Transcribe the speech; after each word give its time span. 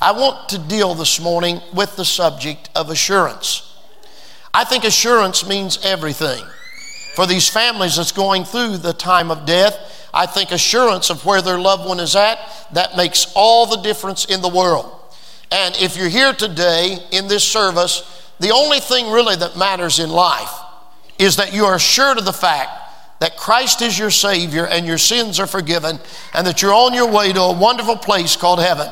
I 0.00 0.12
want 0.12 0.50
to 0.50 0.58
deal 0.58 0.94
this 0.94 1.20
morning 1.20 1.60
with 1.74 1.96
the 1.96 2.04
subject 2.04 2.70
of 2.76 2.88
assurance. 2.88 3.76
I 4.54 4.62
think 4.62 4.84
assurance 4.84 5.46
means 5.46 5.84
everything. 5.84 6.44
For 7.16 7.26
these 7.26 7.48
families 7.48 7.96
that's 7.96 8.12
going 8.12 8.44
through 8.44 8.76
the 8.76 8.92
time 8.92 9.32
of 9.32 9.44
death, 9.44 10.08
I 10.14 10.26
think 10.26 10.52
assurance 10.52 11.10
of 11.10 11.26
where 11.26 11.42
their 11.42 11.58
loved 11.58 11.84
one 11.84 11.98
is 11.98 12.14
at, 12.14 12.38
that 12.74 12.96
makes 12.96 13.32
all 13.34 13.66
the 13.66 13.82
difference 13.82 14.24
in 14.26 14.40
the 14.40 14.48
world. 14.48 14.88
And 15.50 15.76
if 15.78 15.96
you're 15.96 16.08
here 16.08 16.32
today 16.32 16.98
in 17.10 17.26
this 17.26 17.42
service, 17.42 18.32
the 18.38 18.50
only 18.50 18.78
thing 18.78 19.10
really 19.10 19.34
that 19.34 19.56
matters 19.56 19.98
in 19.98 20.10
life 20.10 20.52
is 21.18 21.36
that 21.36 21.52
you 21.52 21.64
are 21.64 21.74
assured 21.74 22.18
of 22.18 22.24
the 22.24 22.32
fact 22.32 22.70
that 23.20 23.36
Christ 23.36 23.82
is 23.82 23.98
your 23.98 24.10
Savior 24.10 24.66
and 24.66 24.86
your 24.86 24.98
sins 24.98 25.40
are 25.40 25.46
forgiven 25.46 25.98
and 26.34 26.46
that 26.46 26.62
you're 26.62 26.74
on 26.74 26.94
your 26.94 27.10
way 27.10 27.32
to 27.32 27.40
a 27.40 27.58
wonderful 27.58 27.96
place 27.96 28.36
called 28.36 28.60
heaven. 28.60 28.88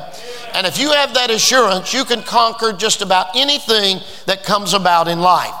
And 0.53 0.67
if 0.67 0.79
you 0.79 0.91
have 0.91 1.13
that 1.13 1.29
assurance, 1.29 1.93
you 1.93 2.03
can 2.03 2.23
conquer 2.23 2.73
just 2.73 3.01
about 3.01 3.35
anything 3.35 3.99
that 4.25 4.43
comes 4.43 4.73
about 4.73 5.07
in 5.07 5.19
life. 5.19 5.53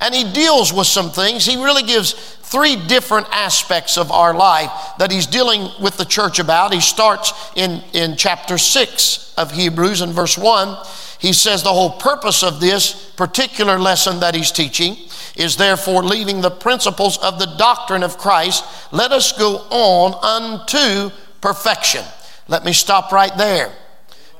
And 0.00 0.14
he 0.14 0.30
deals 0.32 0.72
with 0.72 0.86
some 0.86 1.10
things. 1.10 1.44
He 1.44 1.62
really 1.62 1.82
gives 1.82 2.12
three 2.12 2.74
different 2.74 3.28
aspects 3.30 3.96
of 3.96 4.10
our 4.10 4.34
life 4.34 4.70
that 4.98 5.12
he's 5.12 5.26
dealing 5.26 5.68
with 5.80 5.96
the 5.96 6.04
church 6.04 6.38
about. 6.38 6.72
He 6.72 6.80
starts 6.80 7.32
in, 7.54 7.82
in 7.92 8.16
chapter 8.16 8.58
6 8.58 9.34
of 9.36 9.52
Hebrews 9.52 10.00
in 10.00 10.10
verse 10.10 10.36
1. 10.36 10.76
He 11.20 11.34
says 11.34 11.62
the 11.62 11.72
whole 11.72 11.90
purpose 11.90 12.42
of 12.42 12.60
this 12.60 13.10
particular 13.10 13.78
lesson 13.78 14.20
that 14.20 14.34
he's 14.34 14.50
teaching 14.50 14.96
is 15.36 15.56
therefore 15.56 16.02
leaving 16.02 16.40
the 16.40 16.50
principles 16.50 17.18
of 17.18 17.38
the 17.38 17.54
doctrine 17.58 18.02
of 18.02 18.16
Christ, 18.16 18.64
let 18.90 19.12
us 19.12 19.32
go 19.32 19.58
on 19.70 20.14
unto 20.24 21.14
perfection. 21.42 22.04
Let 22.48 22.64
me 22.64 22.72
stop 22.72 23.12
right 23.12 23.36
there. 23.36 23.70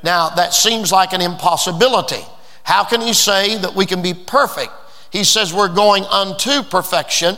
Now, 0.02 0.30
that 0.30 0.54
seems 0.54 0.90
like 0.90 1.12
an 1.12 1.20
impossibility. 1.20 2.24
How 2.62 2.84
can 2.84 3.02
he 3.02 3.12
say 3.12 3.58
that 3.58 3.74
we 3.74 3.84
can 3.84 4.00
be 4.00 4.14
perfect? 4.14 4.72
He 5.10 5.22
says 5.22 5.52
we're 5.52 5.68
going 5.68 6.04
unto 6.04 6.62
perfection, 6.62 7.36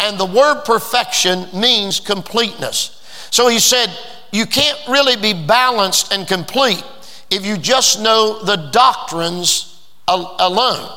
and 0.00 0.18
the 0.18 0.26
word 0.26 0.64
perfection 0.64 1.46
means 1.58 1.98
completeness. 1.98 3.00
So 3.30 3.48
he 3.48 3.58
said, 3.58 3.88
you 4.32 4.44
can't 4.44 4.78
really 4.86 5.16
be 5.16 5.32
balanced 5.32 6.12
and 6.12 6.28
complete 6.28 6.84
if 7.32 7.46
you 7.46 7.56
just 7.56 8.00
know 8.00 8.42
the 8.44 8.56
doctrines 8.56 9.80
alone. 10.06 10.90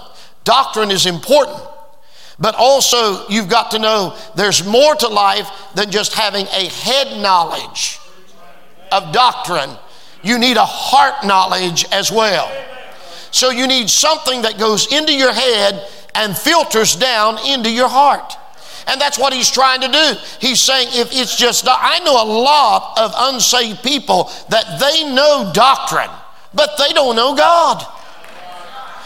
Doctrine 0.43 0.91
is 0.91 1.05
important. 1.05 1.61
But 2.37 2.55
also, 2.55 3.27
you've 3.29 3.47
got 3.47 3.71
to 3.71 3.79
know 3.79 4.17
there's 4.35 4.65
more 4.65 4.95
to 4.95 5.07
life 5.07 5.49
than 5.73 5.89
just 5.89 6.13
having 6.13 6.45
a 6.47 6.69
head 6.69 7.21
knowledge 7.21 7.99
of 8.91 9.13
doctrine. 9.13 9.69
You 10.21 10.37
need 10.37 10.57
a 10.57 10.65
heart 10.65 11.25
knowledge 11.25 11.85
as 11.91 12.11
well. 12.11 12.51
So, 13.31 13.51
you 13.51 13.67
need 13.67 13.89
something 13.89 14.41
that 14.41 14.57
goes 14.59 14.91
into 14.91 15.13
your 15.13 15.31
head 15.31 15.87
and 16.13 16.35
filters 16.35 16.95
down 16.95 17.37
into 17.47 17.71
your 17.71 17.87
heart. 17.87 18.33
And 18.87 19.01
that's 19.01 19.17
what 19.17 19.33
he's 19.33 19.49
trying 19.49 19.81
to 19.81 19.87
do. 19.87 20.13
He's 20.39 20.61
saying, 20.61 20.89
if 20.91 21.09
it's 21.11 21.35
just, 21.37 21.65
I 21.67 21.99
know 21.99 22.21
a 22.21 22.27
lot 22.27 22.99
of 22.99 23.13
unsaved 23.17 23.81
people 23.81 24.29
that 24.49 24.79
they 24.79 25.11
know 25.11 25.51
doctrine, 25.53 26.09
but 26.55 26.77
they 26.77 26.93
don't 26.93 27.15
know 27.15 27.35
God. 27.35 27.85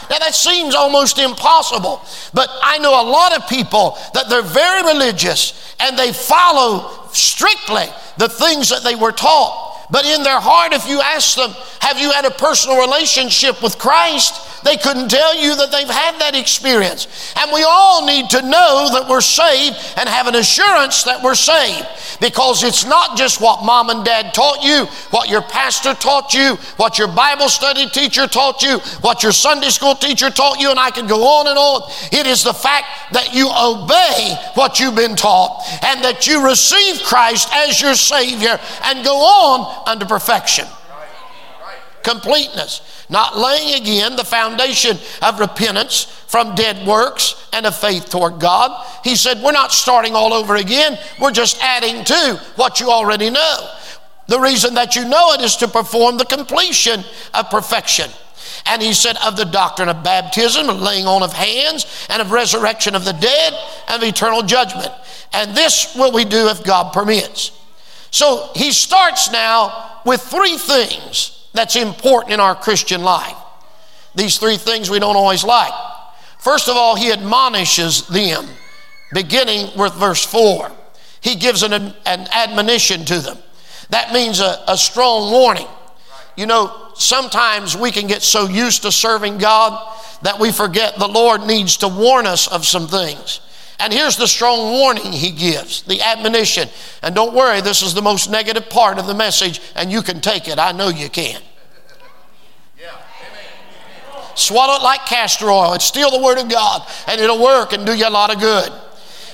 Now 0.09 0.17
that 0.19 0.33
seems 0.33 0.73
almost 0.73 1.19
impossible, 1.19 2.02
but 2.33 2.50
I 2.64 2.80
know 2.80 3.00
a 3.00 3.05
lot 3.05 3.38
of 3.38 3.47
people 3.47 3.97
that 4.14 4.28
they're 4.30 4.42
very 4.42 4.83
religious 4.94 5.75
and 5.80 5.97
they 5.97 6.14
follow 6.14 7.08
strictly 7.11 7.86
the 8.17 8.30
things 8.30 8.70
that 8.70 8.83
they 8.83 8.95
were 8.95 9.11
taught. 9.11 9.88
But 9.92 10.05
in 10.05 10.23
their 10.23 10.39
heart, 10.39 10.73
if 10.73 10.88
you 10.88 11.02
ask 11.02 11.36
them, 11.36 11.52
Have 11.81 12.00
you 12.00 12.11
had 12.11 12.25
a 12.25 12.31
personal 12.31 12.80
relationship 12.80 13.61
with 13.64 13.77
Christ? 13.77 14.59
They 14.64 14.78
couldn't 14.78 15.10
tell 15.10 15.36
you 15.36 15.56
that 15.56 15.72
they've 15.72 15.90
had 15.90 16.20
that 16.20 16.36
experience. 16.36 17.34
And 17.38 17.52
we 17.52 17.64
all 17.64 18.06
need 18.06 18.30
to 18.32 18.42
know 18.42 18.90
that 18.94 19.08
we're 19.10 19.22
saved 19.22 19.78
and 19.98 20.10
have 20.10 20.28
an 20.28 20.36
assurance 20.36 21.04
that 21.04 21.23
we're 21.23 21.36
saved 21.36 21.88
because 22.20 22.64
it's 22.64 22.86
not 22.86 23.17
just 23.17 23.42
what 23.42 23.64
mom 23.64 23.89
and 23.89 24.04
dad 24.04 24.33
taught 24.33 24.64
you, 24.64 24.86
what 25.11 25.30
your 25.30 25.42
pastor 25.42 25.94
taught 25.94 26.33
you, 26.33 26.56
what 26.78 27.00
your 27.00 27.08
Bible 27.08 27.48
study 27.50 27.88
teacher 27.89 28.28
taught 28.28 28.61
you, 28.61 28.80
what 29.02 29.23
your 29.23 29.32
Sunday 29.32 29.70
school 29.70 29.95
teacher 29.95 30.30
taught 30.30 30.60
you, 30.60 30.70
and 30.70 30.80
I 30.80 30.92
can 30.92 31.08
go 31.08 31.23
on 31.23 31.48
and 31.48 31.58
on. 31.58 31.89
It 32.12 32.28
is 32.28 32.44
the 32.44 32.54
fact 32.54 33.14
that 33.14 33.33
you 33.33 33.50
obey 33.50 34.36
what 34.56 34.80
you've 34.80 34.95
been 34.95 35.16
taught 35.16 35.64
and 35.83 36.04
that 36.04 36.28
you 36.28 36.45
receive 36.45 37.02
Christ 37.04 37.50
as 37.54 37.80
your 37.80 37.95
Savior 37.95 38.60
and 38.83 39.06
go 39.06 39.16
on 39.16 39.88
unto 39.88 40.06
perfection. 40.06 40.66
Completeness 42.04 42.98
not 43.09 43.37
laying 43.37 43.81
again 43.81 44.15
the 44.15 44.23
foundation 44.23 44.97
of 45.21 45.39
repentance 45.39 46.03
from 46.27 46.53
dead 46.53 46.86
works 46.87 47.49
and 47.52 47.65
of 47.65 47.75
faith 47.75 48.09
toward 48.09 48.39
God. 48.39 48.86
He 49.03 49.15
said, 49.15 49.42
We're 49.42 49.52
not 49.52 49.71
starting 49.71 50.14
all 50.15 50.33
over 50.33 50.55
again, 50.55 50.97
we're 51.20 51.31
just 51.31 51.61
adding 51.61 52.03
to 52.05 52.42
what 52.55 52.80
you 52.80 52.92
already 52.92 53.30
know. 53.30 53.70
The 54.27 54.39
reason 54.39 54.75
that 54.75 54.95
you 54.95 55.05
know 55.05 55.33
it 55.33 55.42
is 55.42 55.55
to 55.58 55.67
perform 55.67 56.17
the 56.17 56.25
completion 56.25 57.03
of 57.33 57.49
perfection. 57.49 58.11
And 58.65 58.81
he 58.81 58.93
said, 58.93 59.17
of 59.26 59.36
the 59.36 59.45
doctrine 59.45 59.89
of 59.89 60.03
baptism, 60.03 60.70
of 60.70 60.80
laying 60.80 61.08
on 61.08 61.23
of 61.23 61.33
hands, 61.33 61.86
and 62.09 62.21
of 62.21 62.31
resurrection 62.31 62.93
of 62.93 63.05
the 63.05 63.14
dead, 63.14 63.53
and 63.87 64.03
of 64.03 64.08
eternal 64.08 64.43
judgment. 64.43 64.91
And 65.33 65.58
this 65.58 65.95
will 65.95 66.11
we 66.11 66.26
do 66.26 66.49
if 66.49 66.64
God 66.64 66.93
permits. 66.93 67.52
So 68.11 68.52
he 68.55 68.71
starts 68.71 69.31
now 69.31 70.02
with 70.05 70.21
three 70.21 70.58
things 70.58 71.39
that's 71.54 71.76
important 71.76 72.33
in 72.33 72.39
our 72.39 72.55
Christian 72.55 73.02
life. 73.02 73.36
These 74.15 74.37
three 74.37 74.58
things 74.58 74.89
we 74.89 74.99
don't 74.99 75.15
always 75.15 75.43
like. 75.43 75.73
First 76.39 76.70
of 76.70 76.76
all, 76.77 76.95
he 76.95 77.11
admonishes 77.11 78.08
them, 78.08 78.45
beginning 79.14 79.77
with 79.77 79.93
verse 79.93 80.23
4. 80.26 80.71
He 81.21 81.36
gives 81.36 81.64
an, 81.64 81.73
an 81.73 82.27
admonition 82.32 83.05
to 83.05 83.20
them. 83.20 83.38
That 83.89 84.14
means 84.14 84.39
a, 84.39 84.64
a 84.67 84.77
strong 84.77 85.32
warning. 85.32 85.67
You 86.38 86.45
know, 86.45 86.92
sometimes 86.95 87.76
we 87.76 87.92
can 87.92 88.08
get 88.08 88.21
so 88.21 88.48
used 88.48 88.83
to 88.83 88.92
serving 88.92 89.39
God 89.39 89.98
that 90.21 90.39
we 90.39 90.52
forget 90.52 90.98
the 90.98 91.08
Lord 91.08 91.45
needs 91.45 91.77
to 91.77 91.88
warn 91.88 92.26
us 92.26 92.48
of 92.48 92.65
some 92.65 92.88
things. 92.88 93.42
And 93.80 93.94
here's 93.94 94.17
the 94.17 94.28
strong 94.28 94.72
warning 94.72 95.14
he 95.14 95.32
gives, 95.32 95.84
the 95.84 96.02
admonition. 96.02 96.67
And 97.02 97.16
don't 97.16 97.34
worry, 97.34 97.62
this 97.62 97.82
is 97.82 97.94
the 97.94 98.02
most 98.02 98.30
negative 98.30 98.70
part 98.70 99.00
of 99.00 99.08
the 99.08 99.14
message, 99.14 99.62
and 99.76 99.90
you 99.92 100.02
can 100.02 100.20
take 100.20 100.48
it. 100.50 100.60
I 100.60 100.73
know 100.73 100.90
you 100.90 101.10
can. 101.10 101.42
Swallow 104.36 104.76
it 104.76 104.84
like 104.84 105.06
castor 105.06 105.50
oil. 105.50 105.73
It's 105.73 105.86
still 105.86 106.12
the 106.12 106.23
Word 106.23 106.38
of 106.38 106.50
God, 106.50 106.88
and 107.08 107.20
it'll 107.20 107.44
work 107.44 107.73
and 107.73 107.86
do 107.86 107.94
you 107.94 108.08
a 108.08 108.10
lot 108.10 108.34
of 108.34 108.39
good. 108.39 108.72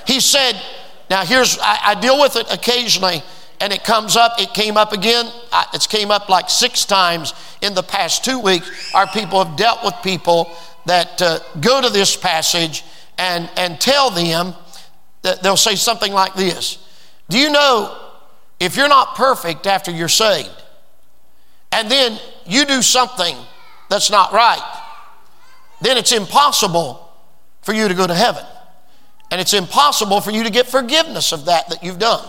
He 0.04 0.20
said, 0.20 0.60
now 1.08 1.24
here's, 1.24 1.58
I, 1.60 1.78
I 1.84 1.94
deal 1.94 2.20
with 2.20 2.34
it 2.34 2.52
occasionally, 2.52 3.22
and 3.60 3.72
it 3.72 3.84
comes 3.84 4.16
up. 4.16 4.40
It 4.40 4.52
came 4.52 4.76
up 4.76 4.92
again. 4.92 5.30
It's 5.72 5.86
came 5.86 6.10
up 6.10 6.28
like 6.28 6.50
six 6.50 6.84
times 6.84 7.34
in 7.62 7.74
the 7.74 7.82
past 7.82 8.24
two 8.24 8.40
weeks. 8.40 8.92
Our 8.94 9.06
people 9.06 9.42
have 9.44 9.56
dealt 9.56 9.84
with 9.84 9.94
people 10.02 10.50
that 10.86 11.22
uh, 11.22 11.38
go 11.60 11.80
to 11.80 11.88
this 11.88 12.16
passage 12.16 12.84
and, 13.18 13.50
and 13.56 13.80
tell 13.80 14.10
them 14.10 14.54
that 15.22 15.42
they'll 15.42 15.56
say 15.56 15.74
something 15.74 16.12
like 16.12 16.34
this 16.34 16.78
Do 17.28 17.38
you 17.38 17.50
know 17.50 17.96
if 18.60 18.76
you're 18.76 18.88
not 18.88 19.14
perfect 19.16 19.66
after 19.66 19.90
you're 19.90 20.08
saved, 20.08 20.50
and 21.72 21.90
then 21.90 22.18
you 22.46 22.64
do 22.64 22.80
something 22.82 23.36
that's 23.90 24.10
not 24.10 24.32
right, 24.32 24.82
then 25.80 25.96
it's 25.96 26.12
impossible 26.12 27.06
for 27.62 27.72
you 27.72 27.88
to 27.88 27.94
go 27.94 28.06
to 28.06 28.14
heaven. 28.14 28.44
And 29.30 29.40
it's 29.40 29.54
impossible 29.54 30.20
for 30.20 30.30
you 30.30 30.44
to 30.44 30.50
get 30.50 30.66
forgiveness 30.66 31.32
of 31.32 31.46
that 31.46 31.68
that 31.70 31.82
you've 31.82 31.98
done. 31.98 32.26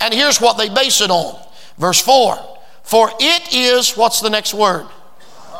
And 0.00 0.12
here's 0.12 0.40
what 0.40 0.58
they 0.58 0.68
base 0.68 1.00
it 1.00 1.10
on. 1.10 1.38
Verse 1.78 2.00
4 2.00 2.38
For 2.82 3.10
it 3.20 3.54
is, 3.54 3.96
what's 3.96 4.20
the 4.20 4.30
next 4.30 4.54
word? 4.54 4.86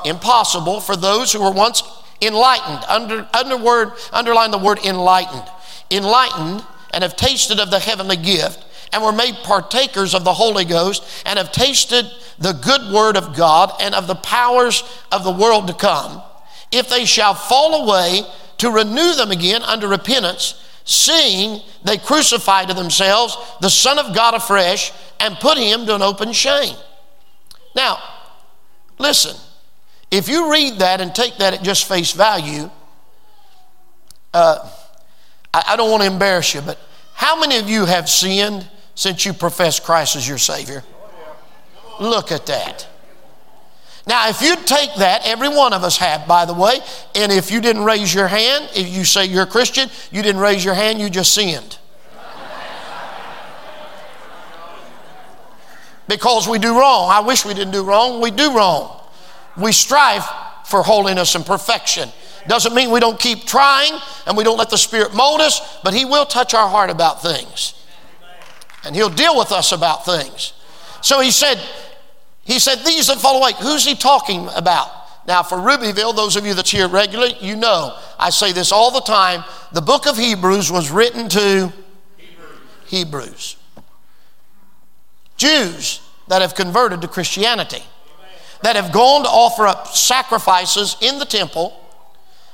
Impossible 0.05 0.81
for 0.81 0.96
those 0.96 1.32
who 1.32 1.43
were 1.43 1.52
once 1.52 1.82
enlightened. 2.22 2.84
Under, 2.88 3.28
under 3.34 3.56
word, 3.56 3.92
underline 4.12 4.50
the 4.50 4.58
word 4.58 4.78
enlightened. 4.84 5.48
Enlightened 5.90 6.64
and 6.92 7.02
have 7.02 7.16
tasted 7.16 7.60
of 7.60 7.70
the 7.70 7.78
heavenly 7.78 8.16
gift 8.16 8.64
and 8.92 9.02
were 9.02 9.12
made 9.12 9.34
partakers 9.42 10.14
of 10.14 10.24
the 10.24 10.34
Holy 10.34 10.64
Ghost 10.64 11.02
and 11.24 11.38
have 11.38 11.50
tasted 11.50 12.06
the 12.38 12.52
good 12.52 12.92
word 12.92 13.16
of 13.16 13.34
God 13.34 13.72
and 13.80 13.94
of 13.94 14.06
the 14.06 14.14
powers 14.14 14.82
of 15.10 15.24
the 15.24 15.30
world 15.30 15.66
to 15.69 15.74
come, 15.74 16.22
if 16.70 16.88
they 16.88 17.04
shall 17.04 17.34
fall 17.34 17.86
away, 17.86 18.22
to 18.58 18.70
renew 18.70 19.14
them 19.14 19.30
again 19.30 19.62
unto 19.62 19.86
repentance, 19.86 20.62
seeing 20.84 21.60
they 21.84 21.96
crucify 21.96 22.64
to 22.64 22.74
themselves 22.74 23.36
the 23.60 23.70
Son 23.70 23.98
of 23.98 24.14
God 24.14 24.34
afresh 24.34 24.92
and 25.19 25.36
put 25.36 25.56
him 25.56 25.86
to 25.86 25.94
an 25.94 26.02
open 26.02 26.32
shame. 26.32 26.76
Now, 27.74 27.98
listen, 28.98 29.36
if 30.12 30.29
you 30.29 30.53
read 30.53 30.81
that 30.81 31.00
and 31.00 31.14
take 31.14 31.38
that 31.38 31.55
at 31.55 31.62
just 31.62 31.88
face 31.88 32.12
value, 32.12 32.70
uh, 34.35 34.70
I, 35.53 35.64
I 35.69 35.76
don't 35.76 35.91
want 35.91 36.03
to 36.03 36.06
embarrass 36.06 36.55
you, 36.55 36.61
but 36.61 36.79
how 37.14 37.41
many 37.41 37.56
of 37.56 37.69
you 37.69 37.87
have 37.87 38.11
sinned 38.11 38.69
since 38.94 39.25
you 39.25 39.32
profess 39.32 39.81
Christ 39.81 40.14
as 40.14 40.29
your 40.29 40.37
Savior? 40.37 40.85
Look 41.99 42.31
at 42.31 42.44
that. 42.47 42.87
Now, 44.06 44.29
if 44.29 44.43
you 44.43 44.55
take 44.56 44.94
that, 44.97 45.23
every 45.25 45.49
one 45.49 45.73
of 45.73 45.82
us 45.82 45.97
have, 45.97 46.29
by 46.29 46.44
the 46.44 46.55
way, 46.55 46.81
and 47.15 47.32
if 47.32 47.50
you 47.50 47.62
didn't 47.62 47.85
raise 47.85 48.12
your 48.12 48.29
hand, 48.29 48.69
if 48.76 48.88
you 48.88 49.05
say 49.05 49.25
you're 49.25 49.44
a 49.44 49.47
Christian, 49.47 49.88
you 50.11 50.23
didn't 50.23 50.41
raise 50.43 50.62
your 50.62 50.75
hand, 50.75 51.00
you 51.00 51.08
just 51.08 51.32
sinned. 51.32 51.79
because 56.06 56.47
we 56.47 56.58
do 56.58 56.79
wrong. 56.79 57.08
I 57.11 57.20
wish 57.20 57.47
we 57.47 57.55
didn't 57.55 57.73
do 57.73 57.82
wrong. 57.82 58.20
We 58.20 58.31
do 58.31 58.55
wrong. 58.55 59.01
We 59.56 59.72
strive 59.72 60.25
for 60.64 60.82
holiness 60.82 61.34
and 61.34 61.44
perfection. 61.44 62.08
Doesn't 62.49 62.75
mean 62.75 62.90
we 62.90 63.00
don't 63.00 63.19
keep 63.19 63.44
trying 63.44 63.93
and 64.26 64.37
we 64.37 64.44
don't 64.44 64.58
let 64.58 64.70
the 64.70 64.78
Spirit 64.78 65.14
mold 65.14 65.40
us, 65.40 65.78
but 65.84 65.94
He 65.94 66.04
will 66.04 66.25
touch 66.25 66.54
our 66.54 66.69
heart 66.69 66.90
about 66.90 67.22
things. 67.22 67.75
And 68.84 68.96
He'll 68.96 69.10
deal 69.10 69.37
with 69.37 69.52
us 69.52 69.72
about 69.72 70.04
things. 70.04 70.54
So 71.02 71.20
He 71.20 71.31
said, 71.31 71.60
He 72.44 72.58
said, 72.58 72.78
These 72.84 73.08
that 73.08 73.19
fall 73.19 73.38
away. 73.40 73.52
Who's 73.60 73.84
He 73.84 73.94
talking 73.94 74.49
about? 74.56 74.88
Now, 75.26 75.44
for 75.44 75.60
Rubyville, 75.60 76.14
those 76.14 76.34
of 76.34 76.44
you 76.44 76.55
that's 76.55 76.70
here 76.70 76.88
regularly, 76.88 77.37
you 77.40 77.55
know 77.55 77.96
I 78.19 78.31
say 78.31 78.52
this 78.52 78.72
all 78.72 78.90
the 78.90 79.00
time. 79.00 79.44
The 79.72 79.81
book 79.81 80.06
of 80.06 80.16
Hebrews 80.16 80.70
was 80.72 80.90
written 80.90 81.28
to 81.28 81.72
Hebrews. 82.16 82.58
Hebrews. 82.87 83.56
Jews 85.37 86.00
that 86.28 86.43
have 86.43 86.55
converted 86.55 87.02
to 87.02 87.08
Christianity, 87.08 87.82
that 88.62 88.76
have 88.76 88.93
gone 88.93 89.23
to 89.25 89.29
offer 89.29 89.67
up 89.67 89.88
sacrifices 89.88 90.97
in 91.00 91.19
the 91.19 91.25
temple. 91.25 91.79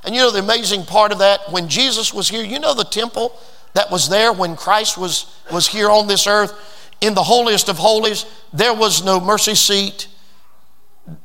And 0.04 0.14
you 0.14 0.20
know 0.20 0.30
the 0.30 0.38
amazing 0.38 0.84
part 0.84 1.12
of 1.12 1.18
that? 1.18 1.50
When 1.50 1.68
Jesus 1.68 2.14
was 2.14 2.28
here, 2.28 2.42
you 2.42 2.58
know 2.58 2.74
the 2.74 2.84
temple 2.84 3.38
that 3.74 3.90
was 3.90 4.08
there 4.08 4.32
when 4.32 4.56
Christ 4.56 4.96
was, 4.96 5.26
was 5.52 5.68
here 5.68 5.90
on 5.90 6.06
this 6.06 6.26
earth? 6.26 6.52
In 7.00 7.14
the 7.14 7.22
holiest 7.22 7.68
of 7.68 7.76
holies, 7.76 8.24
there 8.52 8.74
was 8.74 9.04
no 9.04 9.20
mercy 9.20 9.54
seat, 9.54 10.08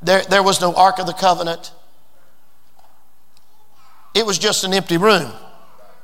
there, 0.01 0.21
there 0.29 0.43
was 0.43 0.61
no 0.61 0.73
Ark 0.75 0.99
of 0.99 1.07
the 1.07 1.13
Covenant. 1.13 1.71
It 4.13 4.25
was 4.25 4.37
just 4.37 4.63
an 4.63 4.73
empty 4.73 4.97
room. 4.97 5.31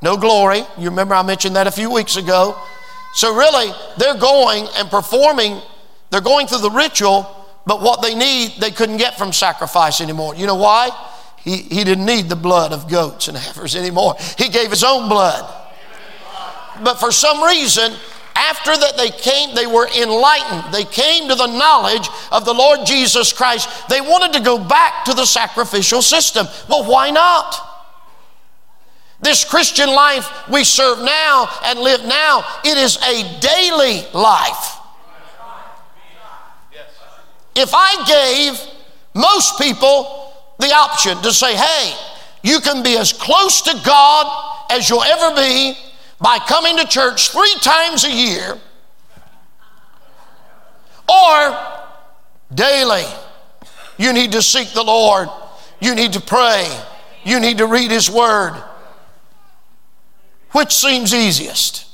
No 0.02 0.18
glory. 0.18 0.64
You 0.78 0.90
remember 0.90 1.14
I 1.14 1.22
mentioned 1.22 1.56
that 1.56 1.68
a 1.68 1.72
few 1.72 1.92
weeks 1.92 2.16
ago. 2.16 2.60
So, 3.14 3.36
really, 3.36 3.72
they're 3.98 4.18
going 4.18 4.68
and 4.76 4.90
performing, 4.90 5.62
they're 6.10 6.22
going 6.22 6.48
through 6.48 6.60
the 6.60 6.72
ritual, 6.72 7.39
but 7.66 7.82
what 7.82 8.02
they 8.02 8.16
need, 8.16 8.54
they 8.60 8.72
couldn't 8.72 8.98
get 8.98 9.18
from 9.18 9.34
sacrifice 9.34 10.02
anymore. 10.02 10.36
You 10.36 10.48
know 10.48 10.56
why? 10.56 10.90
He, 11.38 11.58
he 11.58 11.84
didn't 11.84 12.06
need 12.06 12.30
the 12.30 12.36
blood 12.36 12.74
of 12.74 12.90
goats 12.90 13.28
and 13.28 13.38
heifers 13.38 13.76
anymore. 13.76 14.16
He 14.38 14.50
gave 14.50 14.70
his 14.70 14.84
own 14.84 15.08
blood. 15.08 15.56
But 16.84 16.96
for 16.96 17.12
some 17.12 17.44
reason, 17.44 17.94
after 18.36 18.76
that 18.76 18.98
they 18.98 19.10
came, 19.10 19.54
they 19.54 19.68
were 19.68 19.88
enlightened. 19.88 20.74
They 20.74 20.86
came 20.86 21.28
to 21.28 21.36
the 21.36 21.48
knowledge 21.48 22.08
of 22.32 22.46
the 22.46 22.54
Lord 22.54 22.86
Jesus 22.86 23.34
Christ. 23.34 23.70
They 23.90 24.02
wanted 24.02 24.34
to 24.38 24.44
go 24.44 24.58
back 24.58 25.06
to 25.06 25.14
the 25.14 25.26
sacrificial 25.26 26.02
system. 26.02 26.48
Well, 26.70 26.90
why 26.90 27.10
not? 27.12 27.56
This 29.22 29.44
Christian 29.44 29.90
life 29.90 30.48
we 30.50 30.64
serve 30.64 31.00
now 31.00 31.50
and 31.66 31.80
live 31.80 32.06
now, 32.06 32.46
it 32.64 32.78
is 32.78 32.98
a 32.98 33.40
daily 33.42 34.08
life. 34.14 34.79
If 37.60 37.72
I 37.74 38.06
gave 38.08 38.58
most 39.14 39.60
people 39.60 40.34
the 40.60 40.72
option 40.74 41.18
to 41.24 41.34
say, 41.34 41.58
hey, 41.58 41.94
you 42.42 42.62
can 42.62 42.84
be 42.84 42.98
as 42.98 43.12
close 43.12 43.62
to 43.64 43.82
God 43.86 44.72
as 44.72 44.90
you'll 44.90 45.04
ever 45.04 45.36
be 45.36 45.78
by 46.22 46.40
coming 46.40 46.78
to 46.78 46.88
church 46.88 47.32
three 47.32 47.54
times 47.60 48.06
a 48.06 48.12
year 48.12 48.58
or 51.10 51.58
daily. 52.56 53.04
You 53.98 54.14
need 54.14 54.32
to 54.32 54.42
seek 54.42 54.72
the 54.72 54.84
Lord. 54.84 55.28
You 55.82 55.96
need 55.96 56.14
to 56.14 56.22
pray. 56.22 56.66
You 57.26 57.42
need 57.42 57.58
to 57.58 57.68
read 57.68 57.92
His 57.92 58.10
Word. 58.10 58.54
Which 60.52 60.72
seems 60.72 61.14
easiest? 61.14 61.89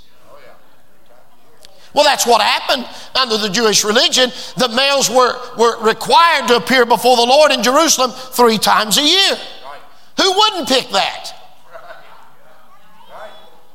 Well, 1.96 2.04
that's 2.04 2.28
what 2.28 2.42
happened 2.42 2.86
under 3.16 3.38
the 3.38 3.50
Jewish 3.50 3.86
religion. 3.86 4.30
The 4.58 4.68
males 4.68 5.10
were, 5.10 5.40
were 5.58 5.82
required 5.82 6.50
to 6.50 6.58
appear 6.58 6.86
before 6.86 7.16
the 7.16 7.24
Lord 7.24 7.54
in 7.54 7.64
Jerusalem 7.64 8.12
three 8.12 8.58
times 8.58 8.98
a 8.98 9.02
year. 9.02 9.38
Who 10.22 10.34
wouldn't 10.34 10.68
pick 10.68 10.90
that? 10.90 11.32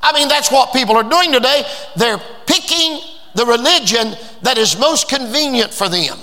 I 0.03 0.13
mean, 0.13 0.29
that's 0.29 0.53
what 0.53 0.75
people 0.75 0.97
are 0.97 1.09
doing 1.09 1.33
today. 1.33 1.65
They're 1.97 2.21
picking 2.45 3.01
the 3.35 3.47
religion 3.47 4.15
that 4.43 4.59
is 4.59 4.79
most 4.79 5.09
convenient 5.09 5.73
for 5.73 5.89
them. 5.89 6.19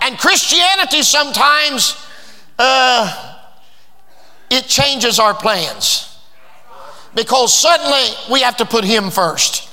And 0.00 0.18
Christianity 0.18 1.02
sometimes, 1.02 1.96
uh, 2.58 3.38
it 4.50 4.64
changes 4.64 5.20
our 5.20 5.32
plans 5.32 6.18
because 7.14 7.56
suddenly 7.56 8.02
we 8.30 8.40
have 8.40 8.56
to 8.56 8.64
put 8.64 8.84
Him 8.84 9.10
first. 9.10 9.68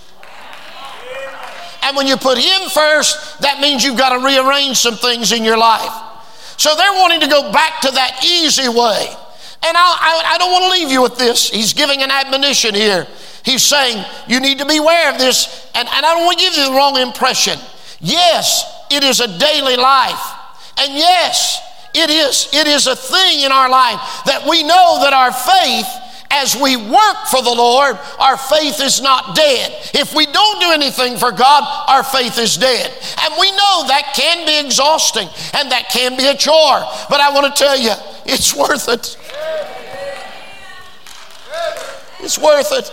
And 1.90 1.98
when 1.98 2.06
you 2.06 2.18
put 2.18 2.38
Him 2.38 2.70
first, 2.70 3.42
that 3.42 3.60
means 3.60 3.84
you've 3.84 3.98
got 3.98 4.16
to 4.16 4.24
rearrange 4.24 4.78
some 4.78 4.94
things 4.94 5.32
in 5.32 5.44
your 5.44 5.58
life. 5.58 5.90
So 6.56 6.76
they're 6.76 6.94
wanting 6.94 7.20
to 7.22 7.28
go 7.28 7.52
back 7.52 7.82
to 7.82 7.90
that 7.90 8.24
easy 8.24 8.70
way. 8.70 9.08
And 9.66 9.76
I, 9.76 9.98
I, 9.98 10.36
I 10.36 10.38
don't 10.38 10.52
want 10.52 10.66
to 10.66 10.80
leave 10.80 10.92
you 10.92 11.02
with 11.02 11.18
this. 11.18 11.50
He's 11.50 11.74
giving 11.74 12.04
an 12.04 12.12
admonition 12.12 12.76
here. 12.76 13.08
He's 13.44 13.64
saying, 13.64 14.06
you 14.28 14.40
need 14.40 14.60
to 14.60 14.68
be 14.68 14.78
aware 14.78 15.12
of 15.12 15.18
this. 15.18 15.68
And, 15.74 15.88
and 15.88 16.06
I 16.06 16.14
don't 16.14 16.26
want 16.26 16.38
to 16.38 16.46
give 16.46 16.54
you 16.54 16.70
the 16.70 16.76
wrong 16.78 16.96
impression. 16.96 17.58
Yes, 18.00 18.72
it 18.92 19.04
is 19.04 19.20
a 19.20 19.40
daily 19.40 19.76
life. 19.76 20.22
And 20.78 20.94
yes, 20.94 21.60
it 21.96 22.12
is, 22.12 22.50
it 22.54 22.68
is 22.68 22.86
a 22.86 22.96
thing 22.96 23.42
in 23.42 23.52
our 23.52 23.68
life 23.68 24.00
that 24.28 24.46
we 24.48 24.62
know 24.62 25.00
that 25.02 25.14
our 25.14 25.34
faith 25.34 25.88
as 26.32 26.56
we 26.56 26.78
work 26.78 27.18
for 27.30 27.42
the 27.42 27.54
Lord, 27.54 27.98
our 28.20 28.38
faith 28.38 28.80
is 28.82 29.02
not 29.02 29.36
dead. 29.36 29.72
If 29.94 30.14
we 30.14 30.26
don't 30.28 30.62
do 30.62 30.72
anything 30.72 31.18
for 31.18 31.32
God, 31.32 31.64
our 31.88 32.04
faith 32.04 32.38
is 32.38 32.56
dead. 32.56 32.92
And 33.24 33.34
we 33.40 33.52
know 33.52 33.88
that 33.88 34.14
can 34.16 34.46
be 34.46 34.60
exhausting 34.66 35.28
and 35.56 35.72
that 35.72 35.90
can 35.92 36.18
be 36.18 36.28
a 36.28 36.36
chore. 36.36 36.82
But 37.10 37.20
I 37.20 37.32
want 37.34 37.54
to 37.54 37.64
tell 37.64 37.78
you, 37.78 37.94
it's 38.26 38.56
worth 38.56 38.88
it. 38.90 39.18
It's 42.22 42.38
worth 42.38 42.72
it. 42.74 42.92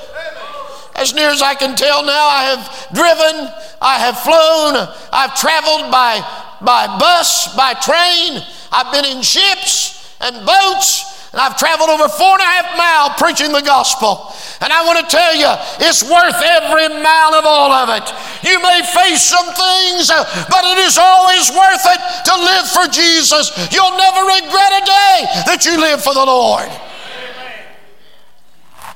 As 0.97 1.13
near 1.13 1.29
as 1.29 1.43
I 1.43 1.55
can 1.55 1.77
tell 1.77 2.05
now, 2.07 2.27
I 2.27 2.45
have 2.45 2.89
driven, 2.95 3.53
I 3.83 3.99
have 3.99 4.19
flown, 4.19 4.89
I've 5.13 5.37
traveled 5.37 5.91
by, 5.93 6.21
by 6.63 6.87
bus, 6.99 7.55
by 7.55 7.75
train, 7.75 8.43
I've 8.73 8.91
been 8.93 9.05
in 9.05 9.23
ships 9.23 10.17
and 10.23 10.47
boats. 10.47 11.16
And 11.37 11.45
I've 11.45 11.59
traveled 11.59 11.91
over 11.91 12.09
four 12.09 12.33
and 12.33 12.41
a 12.41 12.45
half 12.49 12.79
miles 12.79 13.21
preaching 13.21 13.53
the 13.53 13.61
gospel. 13.61 14.33
And 14.63 14.73
I 14.73 14.87
want 14.87 15.05
to 15.05 15.15
tell 15.15 15.37
you, 15.37 15.53
it's 15.85 16.03
worth 16.03 16.41
every 16.41 16.89
mile 16.89 17.35
of 17.35 17.45
all 17.45 17.71
of 17.71 17.93
it. 17.93 18.09
You 18.41 18.57
may 18.63 18.81
face 18.81 19.21
some 19.21 19.45
things, 19.45 20.09
but 20.09 20.65
it 20.65 20.79
is 20.79 20.97
always 20.97 21.51
worth 21.53 21.85
it 21.85 22.01
to 22.25 22.35
live 22.41 22.67
for 22.73 22.89
Jesus. 22.89 23.53
You'll 23.71 23.99
never 23.99 24.25
regret 24.25 24.81
a 24.81 24.85
day 24.87 25.17
that 25.45 25.67
you 25.67 25.79
live 25.79 26.03
for 26.03 26.15
the 26.15 26.25
Lord. 26.25 26.71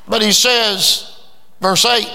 But 0.09 0.23
he 0.23 0.33
says, 0.33 1.21
verse 1.61 1.85
8, 1.85 2.09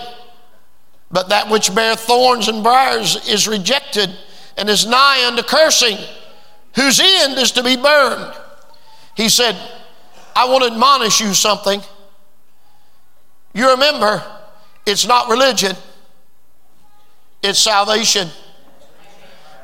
but 1.11 1.29
that 1.29 1.51
which 1.51 1.75
beareth 1.75 1.99
thorns 1.99 2.47
and 2.47 2.63
briars 2.63 3.29
is 3.29 3.47
rejected 3.47 4.09
and 4.57 4.71
is 4.71 4.87
nigh 4.87 5.23
unto 5.27 5.43
cursing, 5.43 5.99
whose 6.73 6.99
end 6.99 7.37
is 7.37 7.51
to 7.51 7.61
be 7.61 7.77
burned. 7.77 8.33
He 9.15 9.29
said, 9.29 9.55
I 10.35 10.45
want 10.45 10.65
to 10.65 10.71
admonish 10.71 11.21
you 11.21 11.33
something. 11.33 11.81
You 13.53 13.71
remember, 13.71 14.23
it's 14.85 15.07
not 15.07 15.29
religion, 15.29 15.75
it's 17.41 17.59
salvation. 17.59 18.27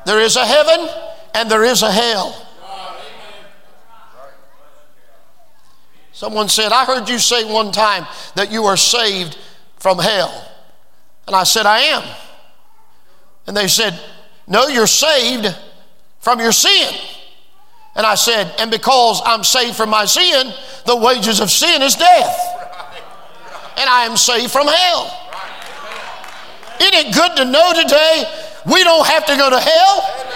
There 0.06 0.20
is 0.20 0.36
a 0.36 0.44
heaven 0.46 0.88
and 1.34 1.50
there 1.50 1.64
is 1.64 1.82
a 1.82 1.92
hell. 1.92 2.48
Someone 6.12 6.48
said, 6.48 6.72
I 6.72 6.84
heard 6.84 7.08
you 7.08 7.18
say 7.18 7.44
one 7.44 7.72
time 7.72 8.06
that 8.36 8.52
you 8.52 8.64
are 8.64 8.76
saved 8.76 9.36
from 9.78 9.98
hell. 9.98 10.50
And 11.26 11.34
I 11.34 11.42
said, 11.44 11.66
I 11.66 11.80
am. 11.80 12.04
And 13.46 13.56
they 13.56 13.68
said, 13.68 13.98
No, 14.46 14.68
you're 14.68 14.86
saved 14.86 15.54
from 16.20 16.38
your 16.38 16.52
sin. 16.52 16.94
And 17.94 18.06
I 18.06 18.14
said, 18.14 18.54
And 18.58 18.70
because 18.70 19.20
I'm 19.24 19.44
saved 19.44 19.76
from 19.76 19.90
my 19.90 20.04
sin, 20.04 20.52
the 20.86 20.96
wages 20.96 21.40
of 21.40 21.50
sin 21.50 21.82
is 21.82 21.94
death. 21.94 22.38
And 23.76 23.88
I 23.88 24.04
am 24.04 24.16
saved 24.16 24.50
from 24.50 24.66
hell. 24.66 25.18
Isn't 26.80 26.94
it 26.94 27.14
good 27.14 27.36
to 27.36 27.44
know 27.44 27.72
today 27.74 28.24
we 28.66 28.82
don't 28.82 29.06
have 29.06 29.26
to 29.26 29.36
go 29.36 29.50
to 29.50 29.60
hell? 29.60 30.32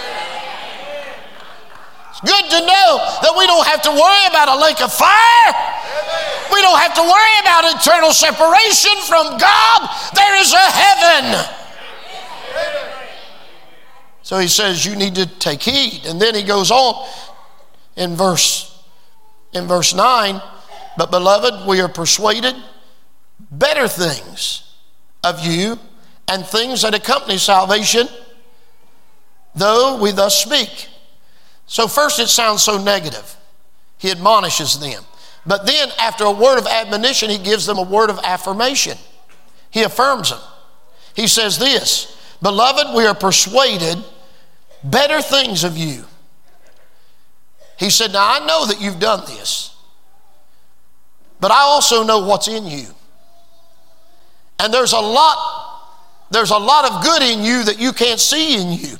It's 2.09 2.21
good 2.21 2.49
to 2.49 2.59
know 2.65 2.89
that 3.21 3.33
we 3.37 3.45
don't 3.45 3.67
have 3.67 3.81
to 3.83 3.91
worry 3.91 4.25
about 4.29 4.49
a 4.49 4.57
lake 4.61 4.81
of 4.81 4.93
fire. 4.93 5.53
We 6.51 6.61
don't 6.61 6.79
have 6.79 6.95
to 6.95 7.01
worry 7.01 7.37
about 7.41 7.77
eternal 7.77 8.11
separation 8.13 8.95
from 9.05 9.37
God. 9.37 9.89
There 10.15 10.41
is 10.41 10.53
a 10.53 10.57
heaven. 10.57 11.45
So 14.23 14.39
he 14.39 14.47
says, 14.47 14.85
You 14.85 14.95
need 14.95 15.15
to 15.15 15.25
take 15.25 15.61
heed. 15.61 16.05
And 16.05 16.19
then 16.19 16.33
he 16.33 16.43
goes 16.43 16.71
on 16.71 17.07
in 17.97 18.15
verse 18.15 18.77
in 19.53 19.65
verse 19.65 19.93
9, 19.93 20.41
but 20.97 21.11
beloved, 21.11 21.67
we 21.67 21.81
are 21.81 21.87
persuaded 21.87 22.55
better 23.51 23.87
things 23.87 24.63
of 25.23 25.45
you 25.45 25.79
and 26.27 26.45
things 26.45 26.81
that 26.81 26.93
accompany 26.93 27.37
salvation, 27.37 28.07
though 29.55 29.99
we 30.01 30.11
thus 30.11 30.43
speak. 30.43 30.89
So, 31.65 31.87
first, 31.87 32.19
it 32.19 32.27
sounds 32.27 32.63
so 32.63 32.81
negative. 32.81 33.35
He 33.97 34.11
admonishes 34.11 34.79
them. 34.79 35.03
But 35.45 35.65
then, 35.65 35.89
after 35.99 36.25
a 36.25 36.31
word 36.31 36.57
of 36.57 36.67
admonition, 36.67 37.29
he 37.29 37.37
gives 37.37 37.65
them 37.65 37.77
a 37.77 37.83
word 37.83 38.09
of 38.09 38.19
affirmation. 38.23 38.97
He 39.69 39.83
affirms 39.83 40.29
them. 40.29 40.39
He 41.15 41.27
says 41.27 41.57
this 41.57 42.17
Beloved, 42.41 42.95
we 42.95 43.05
are 43.05 43.15
persuaded 43.15 44.03
better 44.83 45.21
things 45.21 45.63
of 45.63 45.77
you. 45.77 46.05
He 47.77 47.89
said, 47.89 48.11
Now 48.13 48.41
I 48.41 48.45
know 48.45 48.65
that 48.65 48.81
you've 48.81 48.99
done 48.99 49.23
this, 49.25 49.75
but 51.39 51.51
I 51.51 51.61
also 51.61 52.03
know 52.03 52.25
what's 52.25 52.47
in 52.47 52.65
you. 52.65 52.87
And 54.59 54.73
there's 54.73 54.93
a 54.93 54.99
lot, 54.99 55.81
there's 56.31 56.51
a 56.51 56.57
lot 56.57 56.91
of 56.91 57.03
good 57.03 57.21
in 57.21 57.43
you 57.43 57.63
that 57.65 57.79
you 57.79 57.93
can't 57.93 58.19
see 58.19 58.59
in 58.59 58.71
you, 58.71 58.97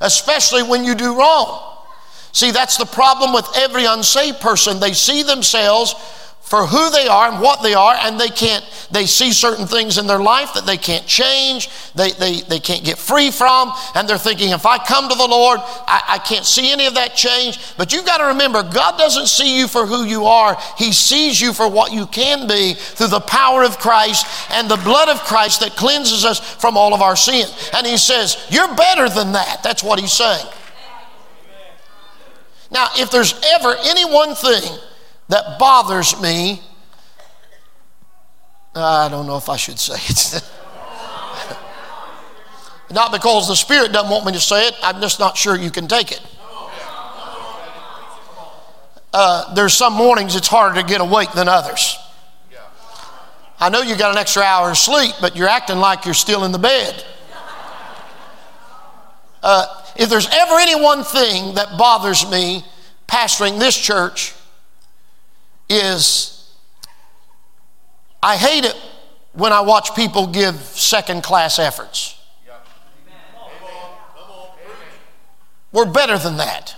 especially 0.00 0.62
when 0.64 0.84
you 0.84 0.94
do 0.94 1.16
wrong. 1.16 1.70
See, 2.32 2.50
that's 2.50 2.76
the 2.76 2.86
problem 2.86 3.32
with 3.32 3.46
every 3.54 3.84
unsaved 3.84 4.40
person. 4.40 4.80
They 4.80 4.92
see 4.92 5.22
themselves 5.22 5.94
for 6.44 6.66
who 6.66 6.90
they 6.90 7.08
are 7.08 7.30
and 7.32 7.40
what 7.40 7.62
they 7.62 7.72
are, 7.72 7.94
and 7.94 8.20
they 8.20 8.28
can't, 8.28 8.62
they 8.92 9.06
see 9.06 9.32
certain 9.32 9.66
things 9.66 9.96
in 9.96 10.06
their 10.06 10.20
life 10.20 10.52
that 10.52 10.66
they 10.66 10.76
can't 10.76 11.06
change, 11.06 11.70
they, 11.94 12.10
they, 12.12 12.42
they 12.42 12.60
can't 12.60 12.84
get 12.84 12.98
free 12.98 13.30
from, 13.30 13.72
and 13.94 14.06
they're 14.06 14.18
thinking, 14.18 14.50
if 14.50 14.66
I 14.66 14.76
come 14.76 15.08
to 15.08 15.14
the 15.14 15.26
Lord, 15.26 15.58
I, 15.62 16.02
I 16.06 16.18
can't 16.18 16.44
see 16.44 16.70
any 16.70 16.86
of 16.86 16.94
that 16.96 17.14
change. 17.14 17.58
But 17.78 17.94
you've 17.94 18.04
got 18.04 18.18
to 18.18 18.24
remember, 18.24 18.62
God 18.62 18.98
doesn't 18.98 19.28
see 19.28 19.58
you 19.58 19.66
for 19.66 19.86
who 19.86 20.04
you 20.04 20.26
are, 20.26 20.58
He 20.76 20.92
sees 20.92 21.40
you 21.40 21.54
for 21.54 21.66
what 21.66 21.92
you 21.92 22.06
can 22.06 22.46
be 22.46 22.74
through 22.74 23.08
the 23.08 23.20
power 23.20 23.64
of 23.64 23.78
Christ 23.78 24.26
and 24.50 24.70
the 24.70 24.76
blood 24.76 25.08
of 25.08 25.20
Christ 25.20 25.60
that 25.60 25.76
cleanses 25.76 26.26
us 26.26 26.40
from 26.56 26.76
all 26.76 26.92
of 26.92 27.00
our 27.00 27.16
sin. 27.16 27.48
And 27.72 27.86
He 27.86 27.96
says, 27.96 28.36
You're 28.50 28.72
better 28.74 29.08
than 29.08 29.32
that. 29.32 29.62
That's 29.62 29.82
what 29.82 29.98
He's 29.98 30.12
saying. 30.12 30.46
Now, 32.70 32.88
if 32.96 33.10
there's 33.10 33.34
ever 33.54 33.74
any 33.82 34.04
one 34.04 34.34
thing 34.34 34.78
that 35.34 35.58
bothers 35.58 36.20
me. 36.22 36.62
I 38.72 39.08
don't 39.08 39.26
know 39.26 39.36
if 39.36 39.48
I 39.48 39.56
should 39.56 39.80
say 39.80 39.94
it. 39.94 40.48
not 42.92 43.10
because 43.10 43.48
the 43.48 43.56
Spirit 43.56 43.92
doesn't 43.92 44.08
want 44.08 44.24
me 44.26 44.32
to 44.32 44.40
say 44.40 44.68
it, 44.68 44.74
I'm 44.80 45.00
just 45.00 45.18
not 45.18 45.36
sure 45.36 45.56
you 45.56 45.72
can 45.72 45.88
take 45.88 46.12
it. 46.12 46.22
Uh, 49.12 49.52
there's 49.54 49.74
some 49.74 49.94
mornings 49.94 50.36
it's 50.36 50.46
harder 50.46 50.80
to 50.80 50.86
get 50.86 51.00
awake 51.00 51.32
than 51.32 51.48
others. 51.48 51.98
I 53.58 53.70
know 53.70 53.82
you 53.82 53.96
got 53.96 54.12
an 54.12 54.18
extra 54.18 54.42
hour 54.42 54.70
of 54.70 54.78
sleep, 54.78 55.16
but 55.20 55.34
you're 55.34 55.48
acting 55.48 55.78
like 55.78 56.04
you're 56.04 56.14
still 56.14 56.44
in 56.44 56.52
the 56.52 56.60
bed. 56.60 57.04
Uh, 59.42 59.66
if 59.96 60.08
there's 60.08 60.28
ever 60.28 60.54
any 60.60 60.80
one 60.80 61.02
thing 61.02 61.54
that 61.54 61.76
bothers 61.76 62.28
me 62.30 62.64
pastoring 63.08 63.58
this 63.58 63.76
church, 63.76 64.32
is 65.68 66.54
I 68.22 68.36
hate 68.36 68.64
it 68.64 68.76
when 69.32 69.52
I 69.52 69.60
watch 69.60 69.94
people 69.94 70.26
give 70.26 70.54
second 70.54 71.22
class 71.22 71.58
efforts. 71.58 72.18
We're 75.72 75.84
better 75.84 76.16
than 76.16 76.36
that. 76.36 76.76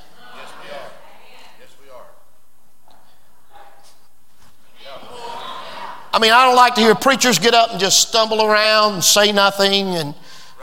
I 6.13 6.19
mean, 6.19 6.33
I 6.33 6.47
don't 6.47 6.57
like 6.57 6.75
to 6.77 6.81
hear 6.81 6.95
preachers 6.95 7.39
get 7.39 7.53
up 7.53 7.73
and 7.73 7.79
just 7.79 8.09
stumble 8.09 8.43
around 8.43 8.95
and 8.95 9.05
say 9.05 9.33
nothing 9.33 9.97
and 9.97 10.15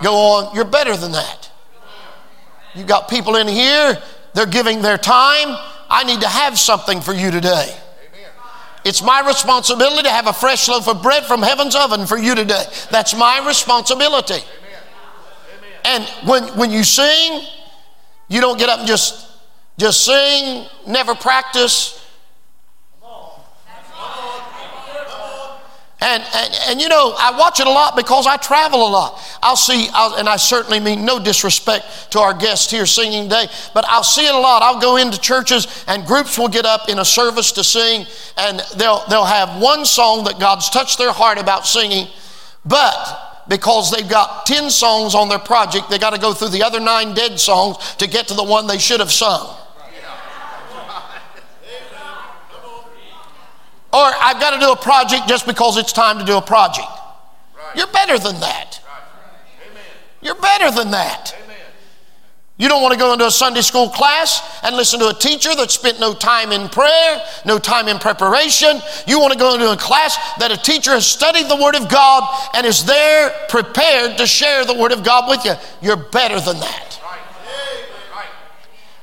go 0.01 0.15
on. 0.15 0.56
You're 0.56 0.65
better 0.65 0.98
than 0.98 1.12
that. 1.12 1.51
You've 2.74 2.88
got 2.88 3.08
people 3.08 3.36
in 3.36 3.48
here, 3.48 4.01
they're 4.34 4.48
giving 4.48 4.82
their 4.82 4.98
time. 4.98 5.56
I 5.89 6.03
need 6.06 6.22
to 6.22 6.27
have 6.27 6.58
something 6.58 7.01
for 7.01 7.13
you 7.13 7.30
today. 7.30 7.77
It's 8.85 9.01
my 9.01 9.25
responsibility 9.25 10.03
to 10.03 10.09
have 10.11 10.27
a 10.27 10.33
fresh 10.33 10.67
loaf 10.67 10.87
of 10.87 11.01
bread 11.01 11.25
from 11.25 11.41
heaven's 11.41 11.75
oven 11.75 12.05
for 12.05 12.17
you 12.17 12.35
today. 12.35 12.63
That's 12.91 13.15
my 13.15 13.45
responsibility. 13.47 14.43
And 15.85 16.03
when, 16.25 16.43
when 16.57 16.71
you 16.71 16.83
sing, 16.83 17.45
you 18.27 18.41
don't 18.41 18.57
get 18.57 18.69
up 18.69 18.79
and 18.79 18.87
just, 18.87 19.29
just 19.77 20.05
sing, 20.05 20.65
never 20.87 21.15
practice. 21.15 21.99
And, 26.03 26.21
and, 26.35 26.53
and 26.67 26.81
you 26.81 26.89
know, 26.89 27.15
I 27.17 27.37
watch 27.39 27.61
it 27.61 27.67
a 27.67 27.69
lot 27.69 27.95
because 27.95 28.27
I 28.27 28.35
travel 28.35 28.85
a 28.85 28.91
lot. 28.91 29.32
I'll 29.43 29.57
see, 29.57 29.89
I'll, 29.93 30.15
and 30.15 30.29
I 30.29 30.38
certainly 30.38 30.79
mean 30.79 31.05
no 31.05 31.19
disrespect 31.19 32.12
to 32.12 32.19
our 32.19 32.33
guests 32.33 32.71
here 32.71 32.85
singing 32.85 33.23
today, 33.23 33.47
but 33.73 33.85
I'll 33.88 34.03
see 34.03 34.25
it 34.25 34.33
a 34.33 34.38
lot. 34.38 34.63
I'll 34.63 34.79
go 34.79 34.95
into 34.95 35.19
churches 35.19 35.83
and 35.88 36.05
groups 36.05 36.38
will 36.38 36.47
get 36.47 36.65
up 36.65 36.89
in 36.89 37.00
a 37.00 37.05
service 37.05 37.51
to 37.53 37.63
sing, 37.63 38.05
and 38.38 38.62
they'll, 38.77 39.03
they'll 39.09 39.25
have 39.25 39.62
one 39.62 39.85
song 39.85 40.23
that 40.23 40.39
God's 40.39 40.69
touched 40.69 40.97
their 40.97 41.12
heart 41.12 41.38
about 41.38 41.67
singing, 41.67 42.07
but 42.65 43.45
because 43.50 43.91
they've 43.91 44.09
got 44.09 44.45
10 44.45 44.69
songs 44.69 45.13
on 45.13 45.27
their 45.27 45.39
project, 45.39 45.89
they 45.89 45.97
got 46.00 46.13
to 46.13 46.19
go 46.19 46.33
through 46.33 46.50
the 46.50 46.63
other 46.63 46.79
nine 46.79 47.13
dead 47.13 47.39
songs 47.39 47.95
to 47.95 48.07
get 48.07 48.29
to 48.29 48.33
the 48.33 48.43
one 48.43 48.67
they 48.67 48.77
should 48.77 49.01
have 49.01 49.12
sung. 49.12 49.57
Or 53.91 54.12
I've 54.19 54.39
got 54.39 54.51
to 54.51 54.59
do 54.59 54.71
a 54.71 54.75
project 54.75 55.27
just 55.27 55.45
because 55.45 55.77
it's 55.77 55.93
time 55.93 56.17
to 56.17 56.25
do 56.25 56.38
a 56.38 56.41
project. 56.41 56.88
You're 57.75 57.88
better 57.88 58.17
than 58.17 58.39
that. 58.39 58.79
You're 60.24 60.36
better 60.36 60.72
than 60.72 60.92
that. 60.92 61.36
Amen. 61.44 61.58
You 62.56 62.70
don't 62.70 62.82
want 62.82 62.94
to 62.94 63.00
go 63.00 63.13
into 63.13 63.25
a 63.25 63.32
Sunday 63.32 63.62
school 63.62 63.89
class 63.89 64.62
and 64.63 64.75
listen 64.75 65.00
to 65.00 65.10
a 65.10 65.13
teacher 65.13 65.56
that 65.56 65.72
spent 65.72 66.00
no 66.00 66.13
time 66.13 66.51
in 66.51 66.70
prayer, 66.70 67.22
no 67.46 67.58
time 67.58 67.88
in 67.88 67.98
preparation. 67.98 68.80
You 69.08 69.20
want 69.20 69.34
to 69.34 69.39
go 69.39 69.56
into 69.56 69.72
a 69.72 69.75
class 69.75 70.15
that 70.38 70.51
a 70.51 70.58
teacher 70.58 70.92
has 70.92 71.06
studied 71.06 71.50
the 71.50 71.56
Word 71.56 71.75
of 71.75 71.89
God 71.89 72.24
and 72.53 72.65
is 72.65 72.86
there 72.86 73.32
prepared 73.50 74.18
to 74.18 74.27
share 74.27 74.65
the 74.65 74.75
Word 74.75 74.92
of 74.92 75.03
God 75.03 75.30
with 75.30 75.44
you. 75.44 75.53
You're 75.82 75.98
better 75.98 76.39
than 76.39 76.60
that. 76.60 77.00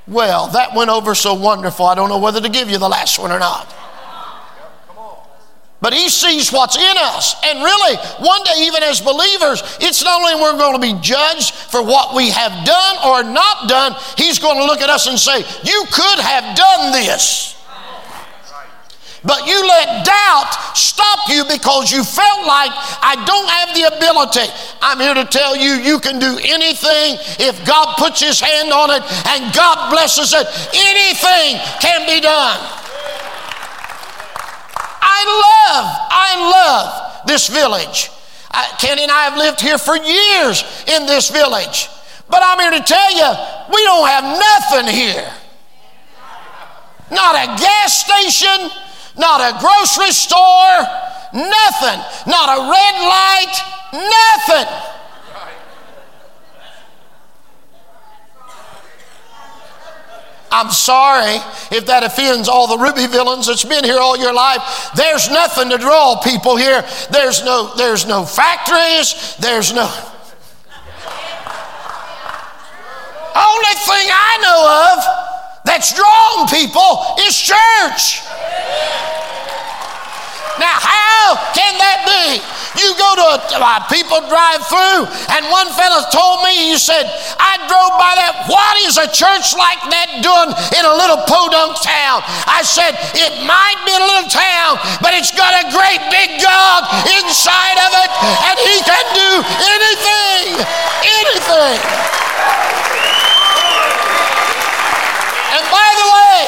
Well, 0.07 0.49
that 0.49 0.75
went 0.75 0.91
over 0.91 1.15
so 1.15 1.35
wonderful. 1.35 1.87
I 1.87 1.95
don't 1.95 2.09
know 2.09 2.19
whether 2.19 2.41
to 2.41 2.49
give 2.49 2.71
you 2.71 2.79
the 2.79 2.89
last 2.89 3.19
one 3.19 3.31
or 3.31 3.39
not. 3.39 3.75
But 5.81 5.95
he 5.95 6.11
sees 6.11 6.53
what's 6.53 6.77
in 6.77 6.97
us. 6.99 7.35
And 7.43 7.65
really, 7.65 7.97
one 8.21 8.45
day, 8.45 8.67
even 8.67 8.83
as 8.83 9.01
believers, 9.01 9.63
it's 9.81 10.05
not 10.05 10.21
only 10.21 10.35
we're 10.35 10.59
going 10.59 10.75
to 10.75 10.81
be 10.81 11.01
judged 11.01 11.55
for 11.55 11.83
what 11.83 12.15
we 12.15 12.29
have 12.31 12.67
done 12.67 12.97
or 13.05 13.23
not 13.23 13.69
done, 13.69 13.97
he's 14.17 14.39
going 14.39 14.59
to 14.59 14.65
look 14.65 14.81
at 14.83 14.91
us 14.91 15.07
and 15.07 15.19
say, 15.19 15.39
You 15.65 15.85
could 15.91 16.19
have 16.19 16.55
done 16.57 16.93
this. 16.93 17.57
But 19.23 19.47
you 19.47 19.61
let 19.69 20.05
doubt 20.05 20.73
stop 20.75 21.29
you 21.29 21.45
because 21.45 21.93
you 21.93 22.03
felt 22.05 22.47
like 22.47 22.73
I 22.73 23.21
don't 23.27 23.49
have 23.49 23.77
the 23.77 23.97
ability. 23.97 24.49
I'm 24.81 24.99
here 24.99 25.13
to 25.13 25.27
tell 25.27 25.55
you, 25.55 25.73
you 25.73 25.99
can 25.99 26.19
do 26.19 26.41
anything 26.43 27.21
if 27.37 27.65
God 27.67 27.97
puts 27.99 28.21
his 28.21 28.41
hand 28.41 28.73
on 28.73 28.89
it 28.91 29.03
and 29.29 29.55
God 29.55 29.91
blesses 29.91 30.33
it. 30.33 30.47
Anything 30.73 31.61
can 31.81 32.07
be 32.09 32.21
done. 32.21 32.80
I 35.11 35.23
love, 35.27 35.87
I 36.11 36.31
love 36.55 37.27
this 37.27 37.49
village. 37.49 38.11
I, 38.51 38.67
Kenny 38.79 39.03
and 39.03 39.11
I 39.11 39.25
have 39.25 39.37
lived 39.37 39.61
here 39.61 39.79
for 39.79 39.97
years 39.97 40.63
in 40.87 41.07
this 41.07 41.31
village. 41.31 41.89
But 42.29 42.43
I'm 42.45 42.59
here 42.59 42.71
to 42.79 42.85
tell 42.87 43.11
you, 43.11 43.31
we 43.75 43.83
don't 43.83 44.07
have 44.09 44.25
nothing 44.25 44.87
here. 44.95 45.31
Not 47.11 47.35
a 47.35 47.47
gas 47.59 48.07
station, 48.07 48.71
not 49.19 49.43
a 49.43 49.59
grocery 49.59 50.13
store, 50.13 50.79
nothing. 51.35 51.99
Not 52.31 52.47
a 52.55 52.59
red 52.71 52.97
light, 53.03 53.57
nothing. 53.93 54.69
I'm 60.51 60.71
sorry 60.71 61.39
if 61.71 61.87
that 61.87 62.03
offends 62.03 62.49
all 62.49 62.67
the 62.67 62.79
Ruby 62.79 63.07
villains 63.07 63.47
that's 63.47 63.65
been 63.65 63.85
here 63.85 63.99
all 63.99 64.17
your 64.17 64.35
life. 64.35 64.91
There's 64.97 65.31
nothing 65.31 65.71
to 65.71 65.79
draw 65.79 66.21
people 66.21 66.57
here. 66.57 66.85
There's 67.11 67.45
no, 67.45 67.73
there's 67.77 68.07
no 68.07 68.25
factories. 68.25 69.37
There's 69.39 69.73
no. 69.73 69.87
Only 73.31 73.75
thing 73.87 74.07
I 74.11 74.33
know 74.43 74.61
of 74.91 75.65
that's 75.65 75.95
drawing 75.95 76.49
people 76.49 77.15
is 77.21 77.39
church. 77.39 78.27
Now, 80.59 80.77
how 80.77 81.39
can 81.55 81.79
that 81.79 82.03
be? 82.05 82.43
You 82.79 82.95
go 82.95 83.11
to 83.19 83.27
a, 83.35 83.39
uh, 83.59 83.83
people 83.91 84.23
drive 84.31 84.63
through, 84.71 85.11
and 85.35 85.43
one 85.51 85.67
fellow 85.75 86.07
told 86.15 86.47
me, 86.47 86.71
he 86.71 86.79
said, 86.79 87.03
I 87.35 87.59
drove 87.67 87.99
by 87.99 88.15
that. 88.15 88.47
What 88.47 88.79
is 88.87 88.95
a 88.95 89.11
church 89.11 89.59
like 89.59 89.83
that 89.91 90.23
doing 90.23 90.55
in 90.79 90.87
a 90.87 90.95
little 90.95 91.19
podunk 91.27 91.83
town? 91.83 92.23
I 92.47 92.63
said, 92.63 92.95
it 93.19 93.43
might 93.43 93.79
be 93.83 93.91
a 93.91 94.05
little 94.07 94.31
town, 94.31 94.79
but 95.03 95.19
it's 95.19 95.35
got 95.35 95.51
a 95.59 95.67
great 95.75 95.99
big 96.15 96.39
God 96.39 96.87
inside 97.11 97.79
of 97.83 97.91
it, 98.07 98.11
and 98.47 98.57
He 98.63 98.77
can 98.87 99.07
do 99.19 99.31
anything, 99.67 100.63
anything. 101.03 101.79
And 105.59 105.65
by 105.75 105.91
the 105.99 106.07
way, 106.07 106.39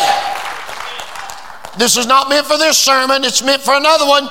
this 1.82 1.98
is 1.98 2.06
not 2.06 2.30
meant 2.30 2.46
for 2.46 2.58
this 2.62 2.78
sermon, 2.78 3.26
it's 3.26 3.42
meant 3.42 3.62
for 3.62 3.74
another 3.74 4.06
one 4.06 4.30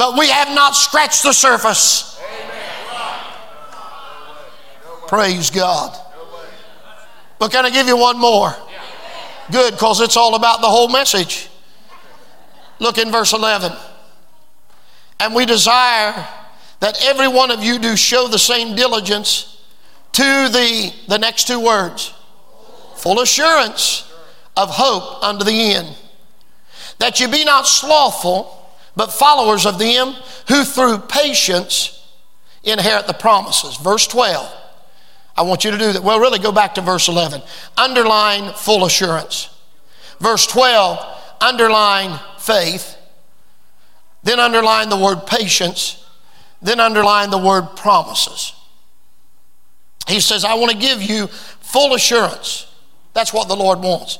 but 0.00 0.16
we 0.16 0.30
have 0.30 0.48
not 0.54 0.74
scratched 0.74 1.22
the 1.24 1.32
surface. 1.34 2.18
Praise 5.08 5.50
God. 5.50 5.94
But 7.38 7.52
can 7.52 7.66
I 7.66 7.70
give 7.70 7.86
you 7.86 7.98
one 7.98 8.18
more? 8.18 8.56
Good, 9.52 9.72
because 9.74 10.00
it's 10.00 10.16
all 10.16 10.36
about 10.36 10.62
the 10.62 10.68
whole 10.68 10.88
message. 10.88 11.50
Look 12.78 12.96
in 12.96 13.12
verse 13.12 13.34
11. 13.34 13.72
And 15.20 15.34
we 15.34 15.44
desire 15.44 16.26
that 16.78 17.04
every 17.04 17.28
one 17.28 17.50
of 17.50 17.62
you 17.62 17.78
do 17.78 17.94
show 17.94 18.26
the 18.26 18.38
same 18.38 18.74
diligence 18.74 19.62
to 20.12 20.22
the, 20.22 20.94
the 21.08 21.18
next 21.18 21.46
two 21.46 21.60
words 21.60 22.14
full 22.94 23.20
assurance 23.20 24.10
of 24.56 24.70
hope 24.70 25.22
unto 25.22 25.44
the 25.44 25.74
end. 25.74 25.94
That 27.00 27.20
you 27.20 27.28
be 27.28 27.44
not 27.44 27.66
slothful 27.66 28.59
but 29.00 29.10
followers 29.10 29.64
of 29.64 29.78
them 29.78 30.14
who 30.48 30.62
through 30.62 30.98
patience 30.98 32.06
inherit 32.62 33.06
the 33.06 33.14
promises. 33.14 33.78
Verse 33.78 34.06
12. 34.06 34.54
I 35.38 35.40
want 35.40 35.64
you 35.64 35.70
to 35.70 35.78
do 35.78 35.94
that. 35.94 36.02
Well, 36.02 36.20
really 36.20 36.38
go 36.38 36.52
back 36.52 36.74
to 36.74 36.82
verse 36.82 37.08
11. 37.08 37.40
Underline 37.78 38.52
full 38.52 38.84
assurance. 38.84 39.48
Verse 40.18 40.46
12, 40.48 40.98
underline 41.40 42.20
faith. 42.40 42.94
Then 44.22 44.38
underline 44.38 44.90
the 44.90 44.98
word 44.98 45.26
patience. 45.26 46.06
Then 46.60 46.78
underline 46.78 47.30
the 47.30 47.38
word 47.38 47.76
promises. 47.76 48.52
He 50.08 50.20
says, 50.20 50.44
I 50.44 50.52
want 50.56 50.72
to 50.72 50.76
give 50.76 51.00
you 51.00 51.28
full 51.28 51.94
assurance. 51.94 52.70
That's 53.14 53.32
what 53.32 53.48
the 53.48 53.56
Lord 53.56 53.78
wants. 53.78 54.18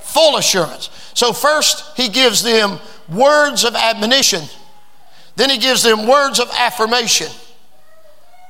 Full 0.00 0.36
assurance. 0.36 0.90
So, 1.14 1.32
first, 1.32 1.96
He 1.96 2.10
gives 2.10 2.42
them 2.42 2.80
words 3.10 3.64
of 3.64 3.74
admonition. 3.74 4.42
Then 5.36 5.50
he 5.50 5.58
gives 5.58 5.82
them 5.82 6.06
words 6.06 6.38
of 6.38 6.50
affirmation. 6.56 7.28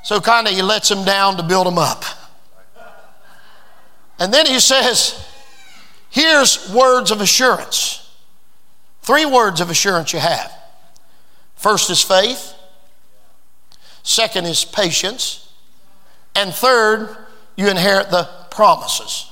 So 0.02 0.20
kind 0.20 0.46
of 0.46 0.54
he 0.54 0.62
lets 0.62 0.88
them 0.88 1.04
down 1.04 1.36
to 1.36 1.42
build 1.42 1.66
them 1.66 1.78
up. 1.78 2.04
And 4.18 4.32
then 4.32 4.46
he 4.46 4.60
says, 4.60 5.26
here's 6.10 6.72
words 6.72 7.10
of 7.10 7.20
assurance. 7.20 8.10
Three 9.02 9.24
words 9.24 9.60
of 9.60 9.70
assurance 9.70 10.12
you 10.12 10.18
have. 10.18 10.52
First 11.56 11.90
is 11.90 12.02
faith. 12.02 12.54
Second 14.02 14.46
is 14.46 14.64
patience. 14.64 15.52
And 16.34 16.52
third, 16.52 17.16
you 17.56 17.68
inherit 17.68 18.10
the 18.10 18.28
promises. 18.50 19.30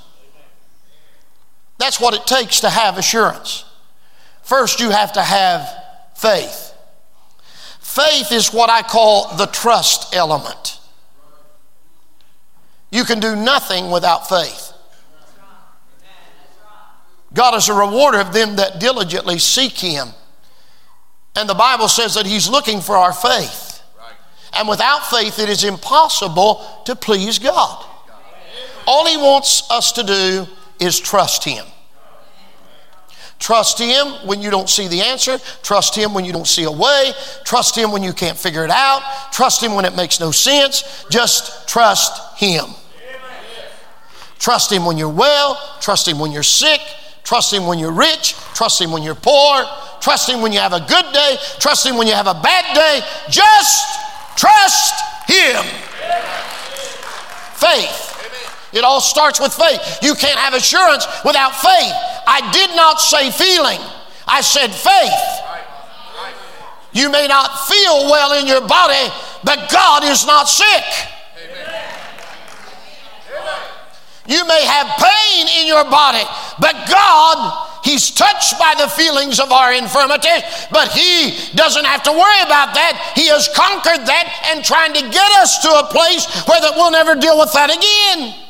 That's 1.78 2.00
what 2.00 2.14
it 2.14 2.26
takes 2.26 2.60
to 2.60 2.70
have 2.70 2.98
assurance. 2.98 3.64
First, 4.48 4.80
you 4.80 4.88
have 4.88 5.12
to 5.12 5.22
have 5.22 5.68
faith. 6.16 6.72
Faith 7.80 8.32
is 8.32 8.50
what 8.50 8.70
I 8.70 8.80
call 8.80 9.36
the 9.36 9.44
trust 9.44 10.14
element. 10.14 10.80
You 12.90 13.04
can 13.04 13.20
do 13.20 13.36
nothing 13.36 13.90
without 13.90 14.26
faith. 14.26 14.72
God 17.34 17.56
is 17.56 17.68
a 17.68 17.74
rewarder 17.74 18.20
of 18.20 18.32
them 18.32 18.56
that 18.56 18.80
diligently 18.80 19.38
seek 19.38 19.74
Him. 19.74 20.08
And 21.36 21.46
the 21.46 21.52
Bible 21.52 21.88
says 21.88 22.14
that 22.14 22.24
He's 22.24 22.48
looking 22.48 22.80
for 22.80 22.96
our 22.96 23.12
faith. 23.12 23.82
And 24.54 24.66
without 24.66 25.10
faith, 25.10 25.38
it 25.38 25.50
is 25.50 25.62
impossible 25.62 26.64
to 26.86 26.96
please 26.96 27.38
God. 27.38 27.84
All 28.86 29.04
He 29.04 29.18
wants 29.18 29.70
us 29.70 29.92
to 29.92 30.02
do 30.04 30.46
is 30.80 30.98
trust 30.98 31.44
Him. 31.44 31.66
Trust 33.38 33.78
Him 33.78 34.06
when 34.26 34.42
you 34.42 34.50
don't 34.50 34.68
see 34.68 34.88
the 34.88 35.00
answer. 35.00 35.38
Trust 35.62 35.94
Him 35.94 36.12
when 36.12 36.24
you 36.24 36.32
don't 36.32 36.46
see 36.46 36.64
a 36.64 36.70
way. 36.70 37.12
Trust 37.44 37.76
Him 37.76 37.92
when 37.92 38.02
you 38.02 38.12
can't 38.12 38.36
figure 38.36 38.64
it 38.64 38.70
out. 38.70 39.02
Trust 39.32 39.62
Him 39.62 39.74
when 39.74 39.84
it 39.84 39.94
makes 39.94 40.20
no 40.20 40.30
sense. 40.30 41.04
Just 41.10 41.68
trust 41.68 42.38
Him. 42.38 42.66
Trust 44.38 44.72
Him 44.72 44.84
when 44.84 44.98
you're 44.98 45.08
well. 45.08 45.58
Trust 45.80 46.08
Him 46.08 46.18
when 46.18 46.32
you're 46.32 46.42
sick. 46.42 46.80
Trust 47.22 47.52
Him 47.52 47.66
when 47.66 47.78
you're 47.78 47.92
rich. 47.92 48.34
Trust 48.54 48.80
Him 48.80 48.90
when 48.90 49.02
you're 49.02 49.14
poor. 49.14 49.64
Trust 50.00 50.28
Him 50.28 50.40
when 50.40 50.52
you 50.52 50.60
have 50.60 50.72
a 50.72 50.80
good 50.80 51.12
day. 51.12 51.36
Trust 51.58 51.86
Him 51.86 51.96
when 51.96 52.06
you 52.06 52.14
have 52.14 52.26
a 52.26 52.34
bad 52.34 52.74
day. 52.74 53.06
Just 53.28 54.00
trust 54.36 54.94
Him. 55.26 55.62
Faith. 57.54 58.17
It 58.72 58.84
all 58.84 59.00
starts 59.00 59.40
with 59.40 59.52
faith. 59.52 59.98
You 60.02 60.14
can't 60.14 60.38
have 60.38 60.54
assurance 60.54 61.06
without 61.24 61.54
faith. 61.56 61.94
I 62.26 62.50
did 62.52 62.76
not 62.76 63.00
say 63.00 63.30
feeling, 63.30 63.80
I 64.26 64.40
said 64.40 64.70
faith. 64.70 65.44
You 66.92 67.10
may 67.10 67.26
not 67.28 67.68
feel 67.68 68.10
well 68.10 68.32
in 68.40 68.46
your 68.46 68.66
body, 68.66 69.12
but 69.44 69.70
God 69.70 70.04
is 70.04 70.26
not 70.26 70.48
sick. 70.48 70.84
You 74.26 74.44
may 74.46 74.62
have 74.66 74.86
pain 74.98 75.48
in 75.60 75.66
your 75.66 75.84
body, 75.84 76.22
but 76.60 76.74
God, 76.86 77.68
He's 77.82 78.10
touched 78.10 78.58
by 78.58 78.74
the 78.76 78.88
feelings 78.88 79.40
of 79.40 79.52
our 79.52 79.72
infirmity, 79.72 80.44
but 80.70 80.92
He 80.92 81.32
doesn't 81.54 81.86
have 81.86 82.02
to 82.02 82.12
worry 82.12 82.40
about 82.44 82.74
that. 82.74 83.12
He 83.14 83.28
has 83.28 83.48
conquered 83.48 84.04
that 84.04 84.28
and 84.52 84.62
trying 84.62 84.92
to 84.92 85.00
get 85.00 85.32
us 85.40 85.62
to 85.62 85.70
a 85.70 85.88
place 85.88 86.26
where 86.44 86.60
that 86.60 86.72
we'll 86.76 86.90
never 86.90 87.14
deal 87.14 87.38
with 87.38 87.52
that 87.54 87.70
again. 87.70 88.47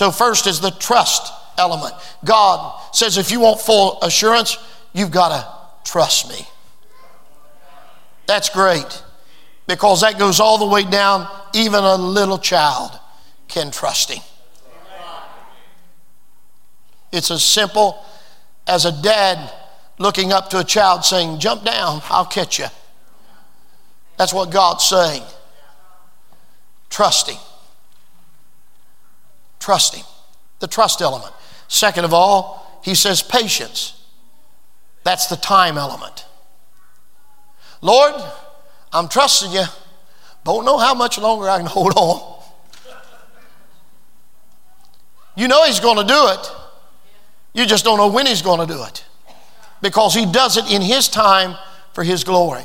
So, 0.00 0.10
first 0.10 0.46
is 0.46 0.60
the 0.60 0.70
trust 0.70 1.30
element. 1.58 1.94
God 2.24 2.80
says, 2.94 3.18
if 3.18 3.30
you 3.30 3.40
want 3.40 3.60
full 3.60 4.00
assurance, 4.00 4.56
you've 4.94 5.10
got 5.10 5.28
to 5.28 5.90
trust 5.90 6.30
me. 6.30 6.48
That's 8.26 8.48
great 8.48 9.02
because 9.68 10.00
that 10.00 10.18
goes 10.18 10.40
all 10.40 10.56
the 10.56 10.64
way 10.64 10.84
down. 10.84 11.28
Even 11.52 11.84
a 11.84 11.96
little 11.96 12.38
child 12.38 12.98
can 13.46 13.70
trust 13.70 14.10
him. 14.10 14.22
It's 17.12 17.30
as 17.30 17.44
simple 17.44 18.02
as 18.66 18.86
a 18.86 19.02
dad 19.02 19.52
looking 19.98 20.32
up 20.32 20.48
to 20.48 20.60
a 20.60 20.64
child 20.64 21.04
saying, 21.04 21.40
Jump 21.40 21.62
down, 21.62 22.00
I'll 22.04 22.24
catch 22.24 22.58
you. 22.58 22.68
That's 24.16 24.32
what 24.32 24.50
God's 24.50 24.82
saying. 24.82 25.24
Trust 26.88 27.28
him. 27.28 27.36
Trust 29.70 29.94
Him. 29.94 30.04
The 30.58 30.66
trust 30.66 31.00
element. 31.00 31.32
Second 31.68 32.04
of 32.04 32.12
all, 32.12 32.80
He 32.82 32.96
says 32.96 33.22
patience. 33.22 34.04
That's 35.04 35.28
the 35.28 35.36
time 35.36 35.78
element. 35.78 36.26
Lord, 37.80 38.14
I'm 38.92 39.06
trusting 39.06 39.52
you. 39.52 39.62
Don't 40.44 40.64
know 40.64 40.76
how 40.76 40.92
much 40.94 41.18
longer 41.18 41.48
I 41.48 41.58
can 41.58 41.66
hold 41.76 41.92
on. 41.94 42.42
You 45.36 45.46
know 45.46 45.64
He's 45.66 45.78
going 45.78 45.98
to 45.98 46.12
do 46.12 46.28
it. 46.30 46.52
You 47.54 47.64
just 47.64 47.84
don't 47.84 47.98
know 47.98 48.08
when 48.08 48.26
He's 48.26 48.42
going 48.42 48.66
to 48.66 48.74
do 48.74 48.82
it. 48.82 49.04
Because 49.80 50.14
He 50.14 50.26
does 50.26 50.56
it 50.56 50.68
in 50.68 50.82
His 50.82 51.06
time 51.06 51.56
for 51.92 52.02
His 52.02 52.24
glory. 52.24 52.64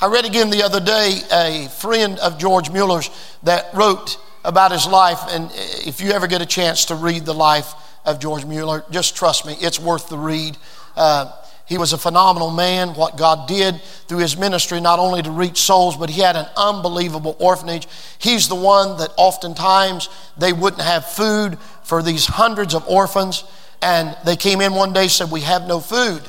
I 0.00 0.06
read 0.06 0.24
again 0.24 0.48
the 0.48 0.62
other 0.62 0.80
day 0.80 1.20
a 1.30 1.68
friend 1.68 2.18
of 2.20 2.38
George 2.38 2.70
Mueller's 2.70 3.10
that 3.42 3.74
wrote 3.74 4.16
about 4.44 4.72
his 4.72 4.86
life. 4.86 5.20
And 5.28 5.50
if 5.86 6.00
you 6.00 6.10
ever 6.12 6.26
get 6.26 6.42
a 6.42 6.46
chance 6.46 6.86
to 6.86 6.94
read 6.94 7.24
the 7.24 7.34
life 7.34 7.74
of 8.04 8.18
George 8.20 8.44
Mueller, 8.44 8.84
just 8.90 9.16
trust 9.16 9.46
me, 9.46 9.56
it's 9.60 9.78
worth 9.78 10.08
the 10.08 10.18
read. 10.18 10.56
Uh, 10.96 11.32
he 11.70 11.78
was 11.78 11.92
a 11.92 11.98
phenomenal 11.98 12.50
man. 12.50 12.94
What 12.94 13.16
God 13.16 13.46
did 13.46 13.80
through 14.08 14.18
his 14.18 14.36
ministry, 14.36 14.80
not 14.80 14.98
only 14.98 15.22
to 15.22 15.30
reach 15.30 15.58
souls, 15.58 15.96
but 15.96 16.10
he 16.10 16.20
had 16.20 16.34
an 16.34 16.46
unbelievable 16.56 17.36
orphanage. 17.38 17.86
He's 18.18 18.48
the 18.48 18.56
one 18.56 18.98
that 18.98 19.12
oftentimes 19.16 20.08
they 20.36 20.52
wouldn't 20.52 20.82
have 20.82 21.06
food 21.06 21.58
for 21.84 22.02
these 22.02 22.26
hundreds 22.26 22.74
of 22.74 22.86
orphans. 22.88 23.44
And 23.80 24.16
they 24.24 24.34
came 24.34 24.60
in 24.60 24.74
one 24.74 24.92
day 24.92 25.06
said, 25.06 25.30
We 25.30 25.42
have 25.42 25.68
no 25.68 25.78
food. 25.78 26.22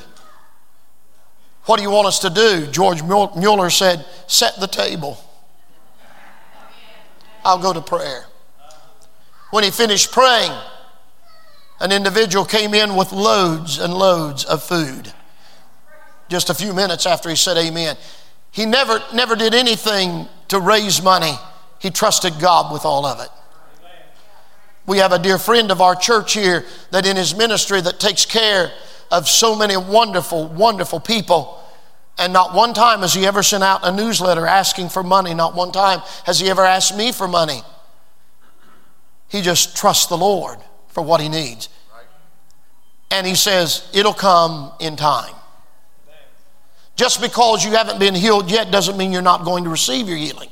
What 1.64 1.76
do 1.76 1.82
you 1.82 1.90
want 1.90 2.06
us 2.06 2.20
to 2.20 2.30
do? 2.30 2.68
George 2.68 3.02
Mueller 3.02 3.70
said, 3.70 4.06
Set 4.28 4.60
the 4.60 4.68
table. 4.68 5.18
I'll 7.44 7.58
go 7.58 7.72
to 7.72 7.80
prayer. 7.80 8.24
When 9.50 9.64
he 9.64 9.70
finished 9.70 10.12
praying, 10.12 10.52
an 11.80 11.92
individual 11.92 12.44
came 12.44 12.74
in 12.74 12.96
with 12.96 13.12
loads 13.12 13.78
and 13.78 13.92
loads 13.92 14.44
of 14.44 14.62
food. 14.62 15.12
just 16.28 16.48
a 16.48 16.54
few 16.54 16.72
minutes 16.72 17.04
after 17.04 17.28
he 17.28 17.36
said 17.36 17.58
amen. 17.58 17.94
He 18.52 18.64
never, 18.64 19.02
never 19.12 19.36
did 19.36 19.54
anything 19.54 20.26
to 20.48 20.60
raise 20.60 21.02
money. 21.02 21.34
He 21.78 21.90
trusted 21.90 22.34
God 22.40 22.72
with 22.72 22.86
all 22.86 23.04
of 23.04 23.20
it. 23.20 23.28
We 24.86 24.98
have 24.98 25.12
a 25.12 25.18
dear 25.18 25.38
friend 25.38 25.70
of 25.70 25.80
our 25.80 25.94
church 25.94 26.32
here 26.34 26.64
that 26.90 27.06
in 27.06 27.16
his 27.16 27.36
ministry 27.36 27.80
that 27.82 28.00
takes 28.00 28.24
care 28.24 28.72
of 29.10 29.28
so 29.28 29.54
many 29.54 29.76
wonderful, 29.76 30.48
wonderful 30.48 31.00
people. 31.00 31.61
And 32.18 32.32
not 32.32 32.54
one 32.54 32.74
time 32.74 33.00
has 33.00 33.14
he 33.14 33.26
ever 33.26 33.42
sent 33.42 33.64
out 33.64 33.80
a 33.82 33.90
newsletter 33.90 34.46
asking 34.46 34.90
for 34.90 35.02
money. 35.02 35.34
Not 35.34 35.54
one 35.54 35.72
time 35.72 36.00
has 36.24 36.38
he 36.38 36.50
ever 36.50 36.64
asked 36.64 36.96
me 36.96 37.10
for 37.12 37.26
money. 37.26 37.62
He 39.28 39.40
just 39.40 39.76
trusts 39.76 40.06
the 40.06 40.18
Lord 40.18 40.58
for 40.88 41.02
what 41.02 41.20
he 41.20 41.28
needs. 41.28 41.68
And 43.10 43.26
he 43.26 43.34
says, 43.34 43.88
it'll 43.92 44.14
come 44.14 44.72
in 44.78 44.96
time. 44.96 45.34
Just 46.96 47.20
because 47.20 47.64
you 47.64 47.72
haven't 47.72 47.98
been 47.98 48.14
healed 48.14 48.50
yet 48.50 48.70
doesn't 48.70 48.96
mean 48.96 49.12
you're 49.12 49.22
not 49.22 49.44
going 49.44 49.64
to 49.64 49.70
receive 49.70 50.08
your 50.08 50.18
healing. 50.18 50.50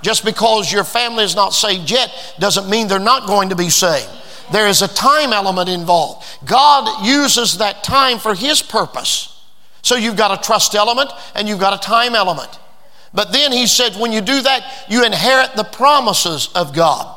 Just 0.00 0.24
because 0.24 0.72
your 0.72 0.84
family 0.84 1.24
is 1.24 1.34
not 1.34 1.52
saved 1.52 1.90
yet 1.90 2.10
doesn't 2.38 2.68
mean 2.70 2.88
they're 2.88 2.98
not 2.98 3.26
going 3.26 3.50
to 3.50 3.56
be 3.56 3.68
saved. 3.68 4.10
There 4.52 4.68
is 4.68 4.80
a 4.80 4.88
time 4.88 5.32
element 5.32 5.68
involved. 5.68 6.26
God 6.46 7.06
uses 7.06 7.58
that 7.58 7.84
time 7.84 8.18
for 8.18 8.34
His 8.34 8.62
purpose. 8.62 9.37
So 9.88 9.96
you've 9.96 10.18
got 10.18 10.38
a 10.38 10.42
trust 10.42 10.74
element 10.74 11.10
and 11.34 11.48
you've 11.48 11.58
got 11.58 11.72
a 11.72 11.78
time 11.78 12.14
element. 12.14 12.58
But 13.14 13.32
then 13.32 13.52
He 13.52 13.66
said, 13.66 13.94
when 13.94 14.12
you 14.12 14.20
do 14.20 14.42
that, 14.42 14.84
you 14.86 15.02
inherit 15.02 15.56
the 15.56 15.64
promises 15.64 16.50
of 16.54 16.74
God. 16.74 17.16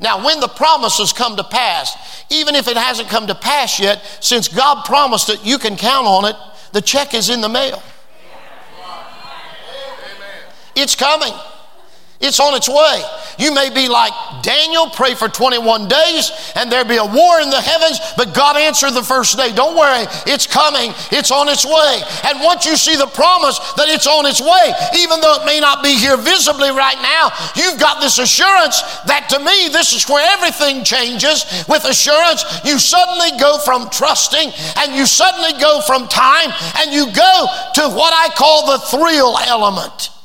Now, 0.00 0.24
when 0.24 0.40
the 0.40 0.48
promises 0.48 1.12
come 1.12 1.36
to 1.36 1.44
pass, 1.44 2.24
even 2.30 2.54
if 2.54 2.66
it 2.66 2.78
hasn't 2.78 3.10
come 3.10 3.26
to 3.26 3.34
pass 3.34 3.78
yet, 3.78 4.00
since 4.20 4.48
God 4.48 4.86
promised 4.86 5.28
it, 5.28 5.44
you 5.44 5.58
can 5.58 5.76
count 5.76 6.06
on 6.06 6.24
it. 6.24 6.36
The 6.72 6.80
check 6.80 7.12
is 7.12 7.28
in 7.28 7.42
the 7.42 7.48
mail. 7.50 7.82
It's 10.74 10.94
coming. 10.94 11.34
It's 12.20 12.40
on 12.40 12.54
its 12.54 12.68
way. 12.68 13.02
You 13.38 13.54
may 13.54 13.70
be 13.70 13.86
like 13.86 14.12
Daniel, 14.42 14.90
pray 14.90 15.14
for 15.14 15.28
21 15.28 15.86
days, 15.86 16.32
and 16.56 16.70
there 16.70 16.84
be 16.84 16.96
a 16.96 17.06
war 17.06 17.40
in 17.40 17.48
the 17.48 17.60
heavens, 17.60 18.00
but 18.16 18.34
God 18.34 18.56
answered 18.56 18.90
the 18.90 19.04
first 19.04 19.36
day. 19.36 19.52
Don't 19.52 19.78
worry, 19.78 20.02
it's 20.26 20.44
coming, 20.44 20.90
it's 21.12 21.30
on 21.30 21.48
its 21.48 21.64
way. 21.64 22.02
And 22.24 22.42
once 22.42 22.66
you 22.66 22.76
see 22.76 22.96
the 22.96 23.06
promise 23.06 23.58
that 23.78 23.86
it's 23.88 24.08
on 24.08 24.26
its 24.26 24.40
way, 24.40 24.74
even 24.98 25.20
though 25.20 25.40
it 25.40 25.46
may 25.46 25.60
not 25.60 25.80
be 25.84 25.94
here 25.94 26.16
visibly 26.16 26.70
right 26.70 26.98
now, 26.98 27.30
you've 27.54 27.78
got 27.78 28.00
this 28.00 28.18
assurance 28.18 28.82
that 29.06 29.28
to 29.30 29.38
me, 29.38 29.68
this 29.70 29.94
is 29.94 30.08
where 30.08 30.26
everything 30.34 30.82
changes. 30.82 31.46
With 31.68 31.84
assurance, 31.84 32.42
you 32.64 32.80
suddenly 32.80 33.38
go 33.38 33.58
from 33.60 33.90
trusting 33.90 34.50
and 34.82 34.92
you 34.92 35.06
suddenly 35.06 35.54
go 35.60 35.80
from 35.82 36.08
time 36.08 36.50
and 36.82 36.92
you 36.92 37.06
go 37.12 37.46
to 37.78 37.82
what 37.94 38.10
I 38.10 38.34
call 38.34 38.66
the 38.66 38.78
thrill 38.90 39.38
element. 39.38 40.17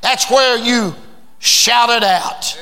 That's 0.00 0.30
where 0.30 0.58
you 0.58 0.94
shout 1.38 1.90
it 1.90 2.02
out. 2.02 2.58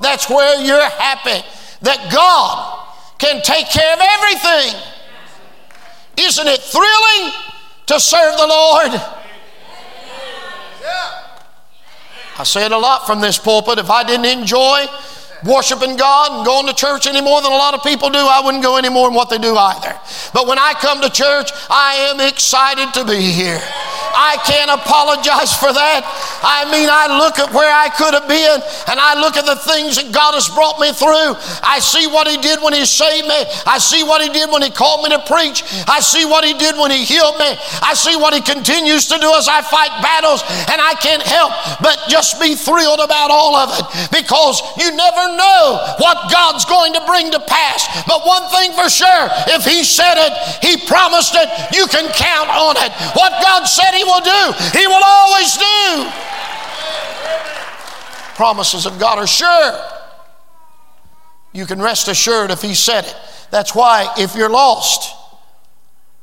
That's 0.00 0.28
where 0.30 0.62
you're 0.64 0.88
happy 0.88 1.46
that 1.82 2.10
God 2.12 2.86
can 3.18 3.42
take 3.42 3.68
care 3.68 3.92
of 3.92 4.00
everything. 4.00 4.80
Isn't 6.16 6.46
it 6.46 6.60
thrilling 6.60 7.32
to 7.86 8.00
serve 8.00 8.36
the 8.38 8.46
Lord? 8.46 9.00
I 12.38 12.44
say 12.44 12.64
it 12.64 12.72
a 12.72 12.78
lot 12.78 13.06
from 13.06 13.20
this 13.20 13.38
pulpit. 13.38 13.78
If 13.78 13.90
I 13.90 14.02
didn't 14.02 14.24
enjoy 14.24 14.86
worshiping 15.44 15.96
God 15.96 16.32
and 16.32 16.46
going 16.46 16.66
to 16.66 16.74
church 16.74 17.06
any 17.06 17.20
more 17.20 17.42
than 17.42 17.52
a 17.52 17.56
lot 17.56 17.74
of 17.74 17.82
people 17.82 18.10
do, 18.10 18.18
I 18.18 18.40
wouldn't 18.44 18.62
go 18.62 18.76
any 18.76 18.88
more 18.88 19.08
than 19.08 19.14
what 19.14 19.30
they 19.30 19.38
do 19.38 19.56
either. 19.56 19.98
But 20.32 20.46
when 20.46 20.58
I 20.58 20.74
come 20.74 21.00
to 21.00 21.10
church, 21.10 21.50
I 21.70 22.10
am 22.12 22.20
excited 22.20 22.92
to 22.94 23.04
be 23.04 23.20
here. 23.20 23.60
I 24.12 24.36
can't 24.44 24.70
apologize 24.70 25.54
for 25.54 25.72
that. 25.72 26.02
I 26.42 26.66
mean, 26.70 26.90
I 26.90 27.06
look 27.18 27.38
at 27.38 27.54
where 27.54 27.70
I 27.70 27.88
could 27.88 28.14
have 28.14 28.26
been 28.26 28.58
and 28.90 28.98
I 28.98 29.14
look 29.20 29.36
at 29.36 29.46
the 29.46 29.56
things 29.56 29.96
that 29.96 30.10
God 30.10 30.34
has 30.34 30.50
brought 30.50 30.82
me 30.82 30.90
through. 30.92 31.38
I 31.62 31.78
see 31.78 32.06
what 32.06 32.26
He 32.26 32.36
did 32.36 32.60
when 32.60 32.74
He 32.74 32.84
saved 32.84 33.26
me. 33.26 33.40
I 33.66 33.78
see 33.78 34.02
what 34.02 34.20
He 34.22 34.28
did 34.28 34.50
when 34.50 34.62
He 34.62 34.70
called 34.70 35.06
me 35.06 35.14
to 35.14 35.22
preach. 35.30 35.62
I 35.86 36.00
see 36.00 36.26
what 36.26 36.44
He 36.44 36.54
did 36.54 36.76
when 36.76 36.90
He 36.90 37.06
healed 37.06 37.38
me. 37.38 37.54
I 37.82 37.94
see 37.94 38.16
what 38.16 38.34
He 38.34 38.42
continues 38.42 39.06
to 39.08 39.16
do 39.18 39.30
as 39.34 39.46
I 39.46 39.62
fight 39.62 39.94
battles. 40.02 40.42
And 40.68 40.78
I 40.82 40.94
can't 40.98 41.22
help 41.22 41.54
but 41.80 41.96
just 42.10 42.40
be 42.40 42.54
thrilled 42.54 43.00
about 43.00 43.30
all 43.30 43.54
of 43.54 43.70
it 43.78 43.86
because 44.10 44.60
you 44.76 44.90
never 44.90 45.29
know 45.36 45.94
what 45.98 46.30
God's 46.30 46.64
going 46.64 46.94
to 46.94 47.04
bring 47.06 47.30
to 47.30 47.40
pass. 47.40 48.04
But 48.06 48.26
one 48.26 48.48
thing 48.50 48.72
for 48.72 48.88
sure 48.88 49.28
if 49.54 49.64
He 49.64 49.84
said 49.84 50.14
it, 50.16 50.32
He 50.64 50.86
promised 50.86 51.34
it, 51.34 51.48
you 51.74 51.86
can 51.86 52.10
count 52.12 52.48
on 52.50 52.76
it. 52.78 52.92
What 53.14 53.32
God 53.42 53.64
said 53.64 53.92
He 53.92 54.04
will 54.04 54.20
do, 54.20 54.42
He 54.78 54.86
will 54.86 55.02
always 55.04 55.56
do. 55.56 56.10
Promises 58.34 58.86
of 58.86 58.98
God 58.98 59.18
are 59.18 59.26
sure. 59.26 59.78
You 61.52 61.66
can 61.66 61.82
rest 61.82 62.08
assured 62.08 62.50
if 62.50 62.62
He 62.62 62.74
said 62.74 63.04
it. 63.04 63.16
That's 63.50 63.74
why 63.74 64.14
if 64.16 64.34
you're 64.34 64.50
lost, 64.50 65.16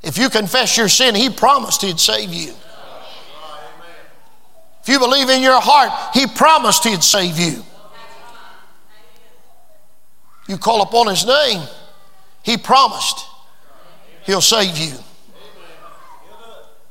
if 0.04 0.18
you 0.18 0.30
confess 0.30 0.78
your 0.78 0.90
sin, 0.90 1.16
He 1.16 1.30
promised 1.30 1.82
He'd 1.82 2.00
save 2.00 2.34
you. 2.34 2.54
If 4.82 4.90
you 4.90 5.00
believe 5.00 5.30
in 5.30 5.42
your 5.42 5.60
heart, 5.60 6.16
He 6.16 6.28
promised 6.28 6.86
He'd 6.86 7.04
save 7.04 7.38
you. 7.38 7.64
You 10.48 10.58
call 10.58 10.82
upon 10.82 11.08
His 11.08 11.26
name, 11.26 11.62
He 12.44 12.58
promised 12.58 13.26
He'll 14.26 14.42
save 14.42 14.78
you. 14.78 14.94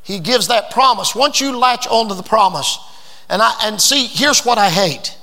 He 0.03 0.21
gives 0.21 0.49
that 0.49 0.71
promise. 0.71 1.14
Once 1.14 1.40
you 1.40 1.57
latch 1.57 1.87
onto 1.88 2.14
the 2.14 2.23
promise, 2.23 2.79
and 3.29 3.42
I 3.42 3.55
and 3.64 3.81
see, 3.81 4.07
here's 4.07 4.45
what 4.45 4.57
I 4.57 4.71
hate. 4.71 5.16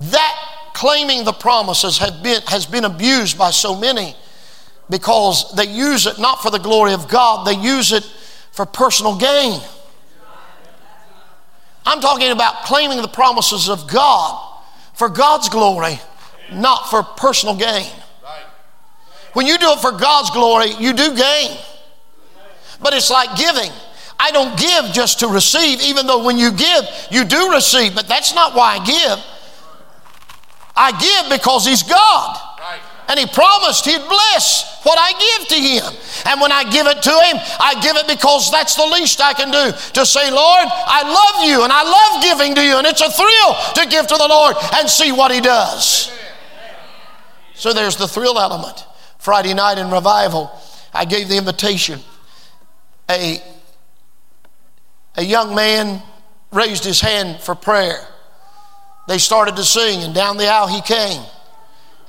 That 0.00 0.34
claiming 0.72 1.24
the 1.24 1.32
promises 1.32 1.98
have 1.98 2.22
been, 2.22 2.40
has 2.46 2.64
been 2.64 2.84
abused 2.84 3.36
by 3.36 3.50
so 3.50 3.76
many 3.76 4.16
because 4.88 5.52
they 5.56 5.66
use 5.66 6.06
it 6.06 6.18
not 6.18 6.42
for 6.42 6.50
the 6.50 6.58
glory 6.58 6.92
of 6.92 7.08
God, 7.08 7.46
they 7.46 7.54
use 7.54 7.92
it 7.92 8.04
for 8.52 8.64
personal 8.64 9.16
gain. 9.16 9.60
I'm 11.84 12.00
talking 12.00 12.30
about 12.30 12.64
claiming 12.64 13.02
the 13.02 13.08
promises 13.08 13.68
of 13.68 13.88
God 13.90 14.60
for 14.94 15.08
God's 15.08 15.48
glory, 15.48 16.00
not 16.52 16.90
for 16.90 17.02
personal 17.02 17.56
gain. 17.56 17.90
When 19.32 19.46
you 19.46 19.58
do 19.58 19.70
it 19.70 19.80
for 19.80 19.92
God's 19.92 20.30
glory, 20.30 20.70
you 20.78 20.92
do 20.92 21.14
gain. 21.14 21.56
But 22.80 22.94
it's 22.94 23.10
like 23.10 23.36
giving. 23.36 23.70
I 24.18 24.30
don't 24.32 24.58
give 24.58 24.92
just 24.92 25.20
to 25.20 25.28
receive, 25.28 25.80
even 25.82 26.06
though 26.06 26.24
when 26.24 26.38
you 26.38 26.50
give, 26.50 26.84
you 27.10 27.24
do 27.24 27.52
receive, 27.52 27.94
but 27.94 28.08
that's 28.08 28.34
not 28.34 28.54
why 28.54 28.78
I 28.78 28.84
give. 28.84 29.24
I 30.74 30.90
give 30.98 31.38
because 31.38 31.66
He's 31.66 31.82
God. 31.82 32.36
And 33.08 33.18
He 33.18 33.26
promised 33.26 33.84
He'd 33.84 34.06
bless 34.08 34.80
what 34.82 34.98
I 34.98 35.12
give 35.12 35.48
to 35.48 35.54
Him. 35.54 36.00
And 36.26 36.40
when 36.40 36.52
I 36.52 36.64
give 36.68 36.86
it 36.86 37.00
to 37.02 37.10
Him, 37.10 37.36
I 37.60 37.78
give 37.80 37.96
it 37.96 38.06
because 38.06 38.50
that's 38.50 38.74
the 38.74 38.86
least 38.86 39.20
I 39.20 39.32
can 39.34 39.50
do 39.50 39.72
to 39.94 40.06
say, 40.06 40.30
Lord, 40.30 40.66
I 40.68 41.02
love 41.06 41.48
you 41.48 41.62
and 41.62 41.72
I 41.72 41.82
love 41.82 42.22
giving 42.22 42.54
to 42.56 42.62
you. 42.62 42.76
And 42.76 42.86
it's 42.86 43.00
a 43.00 43.10
thrill 43.10 43.54
to 43.74 43.90
give 43.90 44.06
to 44.08 44.16
the 44.16 44.28
Lord 44.28 44.56
and 44.74 44.88
see 44.88 45.12
what 45.12 45.32
He 45.32 45.40
does. 45.40 46.12
So 47.58 47.72
there's 47.72 47.96
the 47.96 48.08
thrill 48.08 48.38
element. 48.38 48.86
Friday 49.18 49.52
night 49.52 49.78
in 49.78 49.90
revival, 49.90 50.50
I 50.94 51.04
gave 51.04 51.28
the 51.28 51.36
invitation. 51.36 52.00
A 53.10 53.42
a 55.18 55.22
young 55.22 55.52
man 55.52 56.00
raised 56.52 56.84
his 56.84 57.00
hand 57.00 57.40
for 57.40 57.56
prayer. 57.56 58.06
They 59.08 59.18
started 59.18 59.56
to 59.56 59.64
sing, 59.64 60.04
and 60.04 60.14
down 60.14 60.36
the 60.36 60.46
aisle 60.46 60.68
he 60.68 60.80
came. 60.80 61.22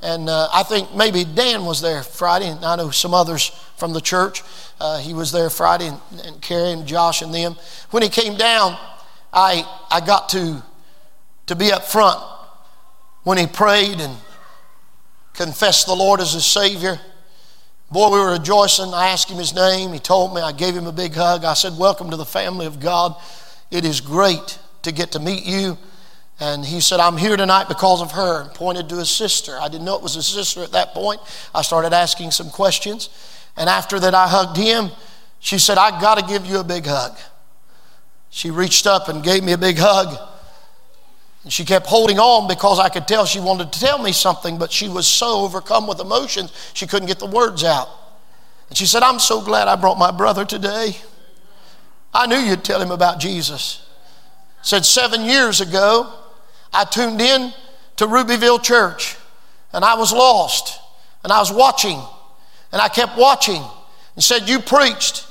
And 0.00 0.28
uh, 0.28 0.48
I 0.54 0.62
think 0.62 0.94
maybe 0.94 1.24
Dan 1.24 1.64
was 1.64 1.82
there 1.82 2.04
Friday, 2.04 2.48
and 2.48 2.64
I 2.64 2.76
know 2.76 2.90
some 2.90 3.12
others 3.12 3.48
from 3.76 3.92
the 3.92 4.00
church. 4.00 4.44
Uh, 4.80 4.98
he 4.98 5.12
was 5.12 5.32
there 5.32 5.50
Friday, 5.50 5.88
and, 5.88 6.00
and 6.24 6.40
Carrie 6.40 6.70
and 6.70 6.86
Josh 6.86 7.20
and 7.20 7.34
them. 7.34 7.56
When 7.90 8.04
he 8.04 8.08
came 8.08 8.36
down, 8.36 8.78
I, 9.32 9.64
I 9.90 10.00
got 10.00 10.28
to, 10.30 10.62
to 11.46 11.56
be 11.56 11.72
up 11.72 11.84
front 11.84 12.20
when 13.24 13.38
he 13.38 13.48
prayed 13.48 14.00
and 14.00 14.16
confessed 15.34 15.86
the 15.86 15.94
Lord 15.94 16.20
as 16.20 16.32
his 16.32 16.44
Savior. 16.44 17.00
Boy, 17.90 18.10
we 18.10 18.20
were 18.20 18.32
rejoicing. 18.32 18.94
I 18.94 19.08
asked 19.08 19.30
him 19.30 19.38
his 19.38 19.54
name. 19.54 19.92
He 19.92 19.98
told 19.98 20.34
me. 20.34 20.40
I 20.40 20.52
gave 20.52 20.74
him 20.74 20.86
a 20.86 20.92
big 20.92 21.14
hug. 21.14 21.44
I 21.44 21.54
said, 21.54 21.76
Welcome 21.76 22.10
to 22.10 22.16
the 22.16 22.24
family 22.24 22.66
of 22.66 22.78
God. 22.78 23.16
It 23.70 23.84
is 23.84 24.00
great 24.00 24.58
to 24.82 24.92
get 24.92 25.12
to 25.12 25.20
meet 25.20 25.44
you. 25.44 25.76
And 26.38 26.64
he 26.64 26.80
said, 26.80 27.00
I'm 27.00 27.18
here 27.18 27.36
tonight 27.36 27.68
because 27.68 28.00
of 28.00 28.12
her, 28.12 28.42
and 28.42 28.54
pointed 28.54 28.88
to 28.88 28.96
his 28.96 29.10
sister. 29.10 29.58
I 29.60 29.68
didn't 29.68 29.84
know 29.84 29.96
it 29.96 30.02
was 30.02 30.14
his 30.14 30.26
sister 30.26 30.62
at 30.62 30.72
that 30.72 30.94
point. 30.94 31.20
I 31.54 31.62
started 31.62 31.92
asking 31.92 32.30
some 32.30 32.48
questions. 32.48 33.10
And 33.56 33.68
after 33.68 34.00
that, 34.00 34.14
I 34.14 34.26
hugged 34.26 34.56
him. 34.56 34.90
She 35.40 35.58
said, 35.58 35.76
I 35.76 36.00
got 36.00 36.18
to 36.18 36.24
give 36.24 36.46
you 36.46 36.60
a 36.60 36.64
big 36.64 36.86
hug. 36.86 37.18
She 38.30 38.50
reached 38.50 38.86
up 38.86 39.08
and 39.08 39.22
gave 39.22 39.42
me 39.42 39.52
a 39.52 39.58
big 39.58 39.76
hug. 39.78 40.16
And 41.42 41.52
she 41.52 41.64
kept 41.64 41.86
holding 41.86 42.18
on 42.18 42.48
because 42.48 42.78
I 42.78 42.88
could 42.88 43.08
tell 43.08 43.24
she 43.24 43.40
wanted 43.40 43.72
to 43.72 43.80
tell 43.80 43.98
me 43.98 44.12
something, 44.12 44.58
but 44.58 44.70
she 44.70 44.88
was 44.88 45.06
so 45.06 45.40
overcome 45.40 45.86
with 45.86 46.00
emotions, 46.00 46.52
she 46.74 46.86
couldn't 46.86 47.08
get 47.08 47.18
the 47.18 47.26
words 47.26 47.64
out. 47.64 47.88
And 48.68 48.76
she 48.76 48.86
said, 48.86 49.02
I'm 49.02 49.18
so 49.18 49.40
glad 49.40 49.66
I 49.66 49.76
brought 49.76 49.98
my 49.98 50.10
brother 50.10 50.44
today. 50.44 50.96
I 52.12 52.26
knew 52.26 52.36
you'd 52.36 52.64
tell 52.64 52.80
him 52.80 52.90
about 52.90 53.18
Jesus. 53.18 53.86
Said, 54.62 54.84
seven 54.84 55.24
years 55.24 55.60
ago, 55.60 56.12
I 56.72 56.84
tuned 56.84 57.20
in 57.20 57.52
to 57.96 58.06
Rubyville 58.06 58.58
Church 58.58 59.16
and 59.72 59.84
I 59.84 59.94
was 59.94 60.12
lost 60.12 60.78
and 61.24 61.32
I 61.32 61.38
was 61.38 61.52
watching 61.52 62.00
and 62.72 62.80
I 62.80 62.88
kept 62.88 63.16
watching 63.16 63.62
and 64.14 64.22
said, 64.22 64.48
You 64.48 64.60
preached. 64.60 65.26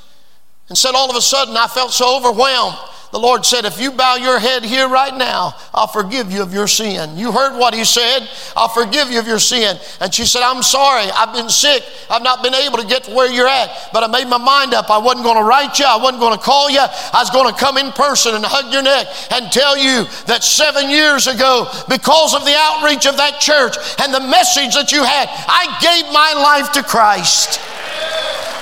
And 0.70 0.78
said, 0.78 0.96
All 0.96 1.10
of 1.10 1.16
a 1.16 1.22
sudden, 1.22 1.58
I 1.58 1.68
felt 1.68 1.92
so 1.92 2.18
overwhelmed 2.18 2.78
the 3.12 3.20
Lord 3.20 3.44
said, 3.44 3.66
If 3.66 3.82
you 3.82 3.92
bow 3.92 4.16
your 4.16 4.38
head 4.38 4.64
here 4.64 4.88
right 4.88 5.16
now, 5.16 5.56
I'll 5.74 5.88
forgive 5.88 6.32
you 6.32 6.44
of 6.44 6.54
your 6.54 6.68
sin. 6.68 7.18
You 7.18 7.32
heard 7.32 7.58
what 7.58 7.74
He 7.74 7.84
said, 7.84 8.30
I'll 8.56 8.70
forgive 8.70 9.10
you 9.10 9.18
of 9.18 9.26
your 9.26 9.40
sin. 9.40 9.78
And 10.00 10.14
she 10.14 10.26
said, 10.26 10.44
I'm 10.44 10.62
sorry, 10.62 11.10
I've 11.10 11.34
been 11.34 11.50
sick. 11.50 11.84
I've 12.10 12.22
not 12.22 12.44
been 12.44 12.54
able 12.54 12.78
to 12.78 12.86
get 12.86 13.06
to 13.06 13.16
where 13.16 13.32
you're 13.32 13.48
at. 13.48 13.90
But 13.94 14.04
I 14.04 14.08
made 14.08 14.28
my 14.30 14.38
mind 14.38 14.76
up. 14.76 14.92
I 14.92 15.00
wasn't 15.00 15.24
going 15.24 15.38
to 15.38 15.44
write 15.44 15.80
you, 15.80 15.86
I 15.86 15.98
wasn't 15.98 16.20
going 16.20 16.38
to 16.38 16.44
call 16.44 16.70
you. 16.70 16.82
I 16.82 17.20
was 17.20 17.32
going 17.32 17.52
to 17.52 17.60
come 17.60 17.78
in 17.78 17.92
person 17.94 18.36
and 18.36 18.46
hug 18.46 18.72
your 18.72 18.84
neck 18.84 19.08
and 19.32 19.52
tell 19.52 19.76
you 19.76 20.06
that 20.28 20.44
seven 20.44 20.92
years 20.92 21.26
ago, 21.26 21.68
because 21.90 22.36
of 22.36 22.46
the 22.46 22.54
outreach 22.56 23.08
of 23.08 23.18
that 23.18 23.40
church 23.40 23.76
and 24.00 24.14
the 24.14 24.22
message 24.22 24.76
that 24.76 24.92
you 24.92 25.04
had, 25.04 25.30
I 25.30 25.66
gave 25.82 26.14
my 26.14 26.34
life 26.38 26.72
to 26.74 26.84
Christ. 26.84 27.60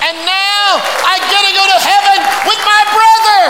And 0.08 0.16
now 0.24 0.80
I 1.04 1.20
get 1.28 1.44
to 1.44 1.52
go 1.52 1.64
to 1.68 1.78
heaven 1.84 2.18
with 2.48 2.60
my 2.64 2.82
brother. 2.96 3.40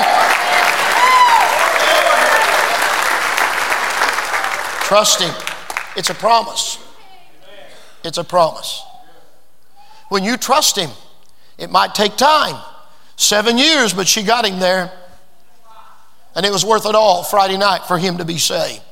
Trust 4.82 5.20
Him. 5.20 5.32
It's 5.96 6.10
a 6.10 6.14
promise. 6.14 6.78
It's 8.02 8.18
a 8.18 8.24
promise. 8.24 8.82
When 10.08 10.24
you 10.24 10.36
trust 10.36 10.76
Him, 10.76 10.90
it 11.58 11.70
might 11.70 11.94
take 11.94 12.16
time 12.16 12.60
seven 13.14 13.56
years, 13.56 13.94
but 13.94 14.08
she 14.08 14.24
got 14.24 14.44
Him 14.44 14.58
there. 14.58 14.90
And 16.34 16.44
it 16.44 16.50
was 16.50 16.64
worth 16.64 16.86
it 16.86 16.96
all 16.96 17.22
Friday 17.22 17.56
night 17.56 17.84
for 17.84 17.98
Him 17.98 18.18
to 18.18 18.24
be 18.24 18.38
saved. 18.38 18.82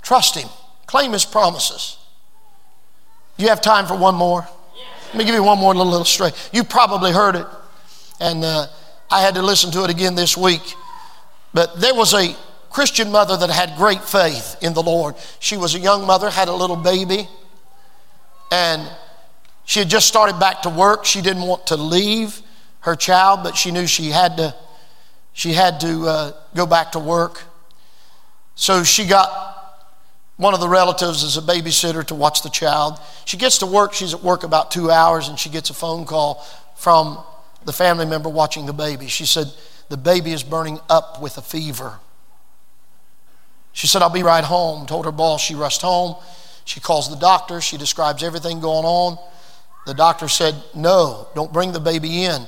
Trust 0.00 0.36
Him, 0.36 0.48
claim 0.86 1.12
His 1.12 1.26
promises. 1.26 1.98
You 3.36 3.48
have 3.48 3.60
time 3.60 3.84
for 3.84 3.96
one 3.96 4.14
more? 4.14 4.48
Let 5.14 5.18
me 5.18 5.26
give 5.26 5.36
you 5.36 5.44
one 5.44 5.60
more 5.60 5.72
little 5.72 5.94
illustration. 5.94 6.36
You 6.52 6.64
probably 6.64 7.12
heard 7.12 7.36
it, 7.36 7.46
and 8.18 8.42
uh, 8.42 8.66
I 9.08 9.20
had 9.20 9.36
to 9.36 9.42
listen 9.42 9.70
to 9.70 9.84
it 9.84 9.90
again 9.90 10.16
this 10.16 10.36
week. 10.36 10.74
But 11.52 11.80
there 11.80 11.94
was 11.94 12.14
a 12.14 12.34
Christian 12.68 13.12
mother 13.12 13.36
that 13.36 13.48
had 13.48 13.76
great 13.76 14.02
faith 14.02 14.56
in 14.60 14.74
the 14.74 14.82
Lord. 14.82 15.14
She 15.38 15.56
was 15.56 15.76
a 15.76 15.78
young 15.78 16.04
mother, 16.04 16.30
had 16.30 16.48
a 16.48 16.52
little 16.52 16.74
baby, 16.74 17.28
and 18.50 18.82
she 19.64 19.78
had 19.78 19.88
just 19.88 20.08
started 20.08 20.40
back 20.40 20.62
to 20.62 20.68
work. 20.68 21.04
She 21.04 21.22
didn't 21.22 21.44
want 21.44 21.68
to 21.68 21.76
leave 21.76 22.42
her 22.80 22.96
child, 22.96 23.44
but 23.44 23.56
she 23.56 23.70
knew 23.70 23.86
she 23.86 24.10
had 24.10 24.36
to. 24.38 24.52
She 25.32 25.52
had 25.52 25.78
to 25.82 26.08
uh, 26.08 26.32
go 26.56 26.66
back 26.66 26.90
to 26.92 26.98
work. 26.98 27.40
So 28.56 28.82
she 28.82 29.06
got 29.06 29.53
one 30.36 30.52
of 30.52 30.60
the 30.60 30.68
relatives 30.68 31.22
is 31.22 31.36
a 31.36 31.42
babysitter 31.42 32.04
to 32.06 32.14
watch 32.14 32.42
the 32.42 32.50
child. 32.50 32.98
She 33.24 33.36
gets 33.36 33.58
to 33.58 33.66
work. 33.66 33.92
She's 33.92 34.14
at 34.14 34.22
work 34.22 34.42
about 34.42 34.70
two 34.70 34.90
hours, 34.90 35.28
and 35.28 35.38
she 35.38 35.48
gets 35.48 35.70
a 35.70 35.74
phone 35.74 36.04
call 36.04 36.44
from 36.76 37.22
the 37.64 37.72
family 37.72 38.04
member 38.04 38.28
watching 38.28 38.66
the 38.66 38.72
baby. 38.72 39.06
She 39.06 39.26
said, 39.26 39.46
The 39.90 39.96
baby 39.96 40.32
is 40.32 40.42
burning 40.42 40.80
up 40.90 41.22
with 41.22 41.38
a 41.38 41.42
fever. 41.42 42.00
She 43.72 43.86
said, 43.86 44.02
I'll 44.02 44.10
be 44.10 44.22
right 44.22 44.44
home. 44.44 44.86
Told 44.86 45.04
her 45.04 45.12
boss 45.12 45.40
she 45.40 45.54
rushed 45.54 45.82
home. 45.82 46.16
She 46.64 46.80
calls 46.80 47.10
the 47.10 47.16
doctor. 47.16 47.60
She 47.60 47.76
describes 47.76 48.22
everything 48.22 48.60
going 48.60 48.84
on. 48.84 49.18
The 49.86 49.94
doctor 49.94 50.28
said, 50.28 50.54
No, 50.74 51.28
don't 51.34 51.52
bring 51.52 51.72
the 51.72 51.80
baby 51.80 52.24
in. 52.24 52.46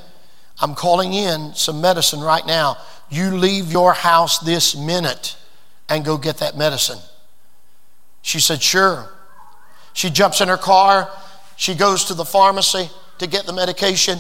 I'm 0.59 0.75
calling 0.75 1.13
in 1.13 1.55
some 1.55 1.81
medicine 1.81 2.21
right 2.21 2.47
now. 2.47 2.79
You 3.11 3.37
leave 3.37 3.71
your 3.71 3.93
house 3.93 4.39
this 4.39 4.75
minute 4.75 5.37
and 5.89 6.05
go 6.05 6.17
get 6.17 6.39
that 6.39 6.57
medicine. 6.57 6.99
She 8.27 8.41
said, 8.41 8.61
Sure. 8.61 9.09
She 9.93 10.11
jumps 10.11 10.41
in 10.41 10.49
her 10.49 10.57
car. 10.57 11.09
She 11.55 11.77
goes 11.77 12.07
to 12.07 12.15
the 12.15 12.25
pharmacy 12.25 12.91
to 13.19 13.29
get 13.29 13.47
the 13.47 13.53
medication. 13.53 14.19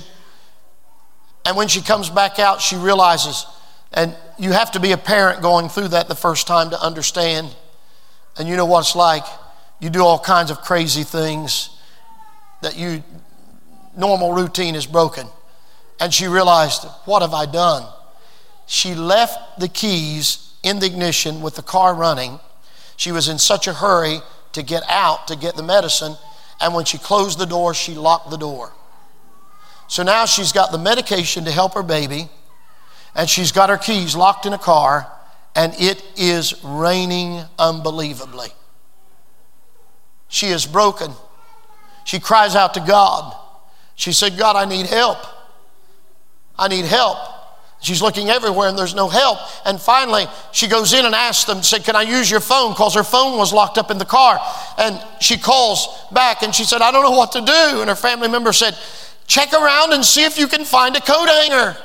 And 1.44 1.56
when 1.56 1.66
she 1.66 1.82
comes 1.82 2.08
back 2.08 2.38
out, 2.38 2.60
she 2.60 2.76
realizes 2.76 3.44
and 3.92 4.14
you 4.38 4.52
have 4.52 4.70
to 4.72 4.80
be 4.80 4.92
a 4.92 4.96
parent 4.96 5.42
going 5.42 5.68
through 5.68 5.88
that 5.88 6.06
the 6.06 6.14
first 6.14 6.46
time 6.46 6.70
to 6.70 6.80
understand. 6.80 7.52
And 8.38 8.48
you 8.48 8.54
know 8.54 8.64
what 8.64 8.80
it's 8.80 8.94
like. 8.94 9.24
You 9.80 9.90
do 9.90 10.04
all 10.04 10.20
kinds 10.20 10.52
of 10.52 10.60
crazy 10.60 11.02
things 11.02 11.70
that 12.62 12.76
you 12.76 13.02
normal 13.96 14.34
routine 14.34 14.76
is 14.76 14.86
broken. 14.86 15.26
And 15.98 16.14
she 16.14 16.28
realized, 16.28 16.84
what 17.06 17.22
have 17.22 17.34
I 17.34 17.44
done? 17.46 17.88
She 18.66 18.94
left 18.94 19.58
the 19.58 19.68
keys 19.68 20.54
in 20.62 20.78
the 20.78 20.86
ignition 20.86 21.40
with 21.40 21.56
the 21.56 21.62
car 21.62 21.92
running. 21.92 22.38
She 22.96 23.12
was 23.12 23.28
in 23.28 23.38
such 23.38 23.66
a 23.66 23.74
hurry 23.74 24.20
to 24.52 24.62
get 24.62 24.82
out 24.88 25.28
to 25.28 25.36
get 25.36 25.56
the 25.56 25.62
medicine. 25.62 26.16
And 26.60 26.74
when 26.74 26.84
she 26.84 26.98
closed 26.98 27.38
the 27.38 27.46
door, 27.46 27.74
she 27.74 27.94
locked 27.94 28.30
the 28.30 28.38
door. 28.38 28.72
So 29.88 30.02
now 30.02 30.24
she's 30.24 30.52
got 30.52 30.72
the 30.72 30.78
medication 30.78 31.44
to 31.44 31.50
help 31.50 31.74
her 31.74 31.82
baby 31.82 32.28
and 33.16 33.28
she's 33.28 33.50
got 33.50 33.70
her 33.70 33.78
keys 33.78 34.14
locked 34.14 34.44
in 34.44 34.52
a 34.52 34.58
car, 34.58 35.10
and 35.56 35.74
it 35.78 36.04
is 36.16 36.62
raining 36.62 37.42
unbelievably. 37.58 38.48
She 40.28 40.48
is 40.48 40.66
broken. 40.66 41.10
She 42.04 42.20
cries 42.20 42.54
out 42.54 42.74
to 42.74 42.80
God. 42.80 43.34
She 43.94 44.12
said, 44.12 44.36
God, 44.36 44.54
I 44.54 44.66
need 44.66 44.86
help. 44.86 45.18
I 46.58 46.68
need 46.68 46.84
help. 46.84 47.16
She's 47.86 48.02
looking 48.02 48.30
everywhere 48.30 48.68
and 48.68 48.76
there's 48.76 48.96
no 48.96 49.08
help. 49.08 49.38
And 49.64 49.80
finally, 49.80 50.26
she 50.50 50.66
goes 50.66 50.92
in 50.92 51.04
and 51.06 51.14
asks 51.14 51.44
them, 51.44 51.62
said, 51.62 51.84
Can 51.84 51.94
I 51.94 52.02
use 52.02 52.28
your 52.28 52.40
phone? 52.40 52.72
Because 52.72 52.96
her 52.96 53.04
phone 53.04 53.38
was 53.38 53.52
locked 53.52 53.78
up 53.78 53.92
in 53.92 53.98
the 53.98 54.04
car. 54.04 54.40
And 54.76 55.00
she 55.20 55.38
calls 55.38 55.86
back 56.10 56.42
and 56.42 56.52
she 56.52 56.64
said, 56.64 56.82
I 56.82 56.90
don't 56.90 57.04
know 57.04 57.16
what 57.16 57.30
to 57.32 57.40
do. 57.42 57.80
And 57.80 57.88
her 57.88 57.94
family 57.94 58.26
member 58.26 58.52
said, 58.52 58.76
Check 59.28 59.52
around 59.52 59.92
and 59.92 60.04
see 60.04 60.24
if 60.24 60.36
you 60.36 60.48
can 60.48 60.64
find 60.64 60.96
a 60.96 61.00
coat 61.00 61.28
hanger. 61.28 61.76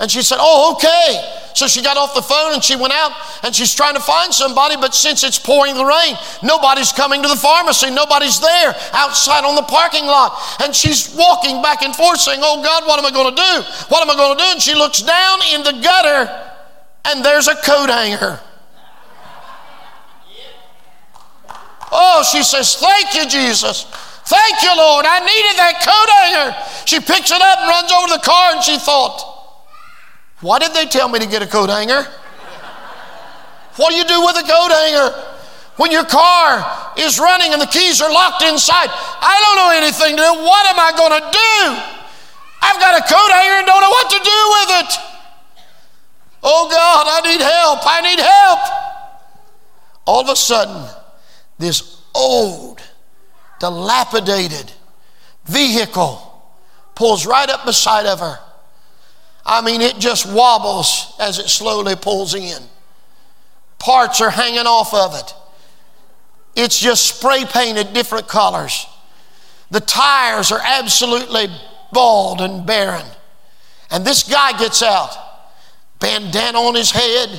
And 0.00 0.10
she 0.10 0.22
said, 0.22 0.38
Oh, 0.40 0.74
okay. 0.74 1.38
So 1.54 1.66
she 1.66 1.82
got 1.82 1.96
off 1.96 2.14
the 2.14 2.22
phone 2.22 2.54
and 2.54 2.62
she 2.62 2.76
went 2.76 2.92
out 2.92 3.10
and 3.42 3.54
she's 3.54 3.74
trying 3.74 3.94
to 3.94 4.00
find 4.00 4.32
somebody, 4.32 4.76
but 4.76 4.94
since 4.94 5.24
it's 5.24 5.40
pouring 5.40 5.74
the 5.74 5.84
rain, 5.84 6.14
nobody's 6.40 6.92
coming 6.92 7.20
to 7.22 7.28
the 7.28 7.34
pharmacy. 7.34 7.90
Nobody's 7.90 8.38
there 8.38 8.76
outside 8.92 9.44
on 9.44 9.56
the 9.56 9.62
parking 9.62 10.06
lot. 10.06 10.38
And 10.62 10.74
she's 10.74 11.12
walking 11.16 11.60
back 11.60 11.82
and 11.82 11.96
forth 11.96 12.20
saying, 12.20 12.38
Oh 12.42 12.62
God, 12.62 12.86
what 12.86 13.00
am 13.00 13.06
I 13.06 13.10
going 13.10 13.34
to 13.34 13.42
do? 13.42 13.54
What 13.88 14.02
am 14.02 14.10
I 14.10 14.14
going 14.14 14.38
to 14.38 14.44
do? 14.44 14.50
And 14.52 14.62
she 14.62 14.74
looks 14.74 15.02
down 15.02 15.38
in 15.52 15.64
the 15.64 15.82
gutter 15.82 16.30
and 17.06 17.24
there's 17.24 17.48
a 17.48 17.56
coat 17.56 17.90
hanger. 17.90 18.38
Oh, 21.90 22.22
she 22.30 22.44
says, 22.44 22.76
Thank 22.76 23.14
you, 23.14 23.26
Jesus. 23.26 23.84
Thank 24.26 24.62
you, 24.62 24.76
Lord. 24.76 25.06
I 25.08 25.20
needed 25.20 25.56
that 25.58 25.80
coat 25.82 26.10
hanger. 26.22 26.84
She 26.84 27.00
picks 27.00 27.32
it 27.32 27.40
up 27.40 27.58
and 27.58 27.68
runs 27.68 27.90
over 27.90 28.06
to 28.08 28.14
the 28.14 28.24
car 28.24 28.54
and 28.54 28.62
she 28.62 28.78
thought, 28.78 29.37
why 30.40 30.58
did 30.58 30.72
they 30.72 30.86
tell 30.86 31.08
me 31.08 31.18
to 31.18 31.26
get 31.26 31.42
a 31.42 31.46
coat 31.46 31.70
hanger? 31.70 32.06
What 33.76 33.90
do 33.90 33.96
you 33.96 34.04
do 34.04 34.20
with 34.20 34.36
a 34.36 34.42
coat 34.42 34.70
hanger? 34.70 35.38
When 35.76 35.92
your 35.92 36.04
car 36.04 36.92
is 36.98 37.20
running 37.20 37.52
and 37.52 37.62
the 37.62 37.66
keys 37.66 38.00
are 38.00 38.10
locked 38.10 38.42
inside, 38.42 38.90
I 38.90 39.38
don't 39.38 39.56
know 39.56 39.70
anything 39.78 40.16
to 40.16 40.22
do. 40.22 40.32
What 40.42 40.66
am 40.66 40.78
I 40.78 40.90
going 40.96 41.14
to 41.14 41.24
do? 41.30 41.98
I've 42.60 42.80
got 42.80 42.98
a 42.98 43.02
coat 43.06 43.30
hanger 43.30 43.58
and 43.58 43.66
don't 43.66 43.80
know 43.80 43.90
what 43.90 44.10
to 44.10 44.18
do 44.18 44.40
with 44.58 44.70
it. 44.82 44.90
Oh 46.42 46.68
God, 46.70 47.06
I 47.08 47.20
need 47.30 47.40
help. 47.40 47.80
I 47.84 48.00
need 48.02 48.18
help. 48.18 48.60
All 50.06 50.22
of 50.22 50.28
a 50.28 50.36
sudden, 50.36 50.88
this 51.58 52.02
old, 52.14 52.80
dilapidated 53.60 54.72
vehicle 55.44 56.24
pulls 56.94 57.26
right 57.26 57.48
up 57.48 57.64
beside 57.64 58.06
of 58.06 58.18
her. 58.18 58.38
I 59.48 59.62
mean, 59.62 59.80
it 59.80 59.98
just 59.98 60.30
wobbles 60.30 61.16
as 61.18 61.38
it 61.38 61.48
slowly 61.48 61.96
pulls 61.96 62.34
in. 62.34 62.62
Parts 63.78 64.20
are 64.20 64.28
hanging 64.28 64.66
off 64.66 64.92
of 64.92 65.14
it. 65.14 65.34
It's 66.54 66.78
just 66.78 67.16
spray 67.16 67.46
painted 67.46 67.94
different 67.94 68.28
colors. 68.28 68.86
The 69.70 69.80
tires 69.80 70.52
are 70.52 70.60
absolutely 70.62 71.46
bald 71.92 72.42
and 72.42 72.66
barren. 72.66 73.06
And 73.90 74.04
this 74.04 74.22
guy 74.22 74.58
gets 74.58 74.82
out, 74.82 75.16
bandana 75.98 76.58
on 76.58 76.74
his 76.74 76.90
head, 76.90 77.30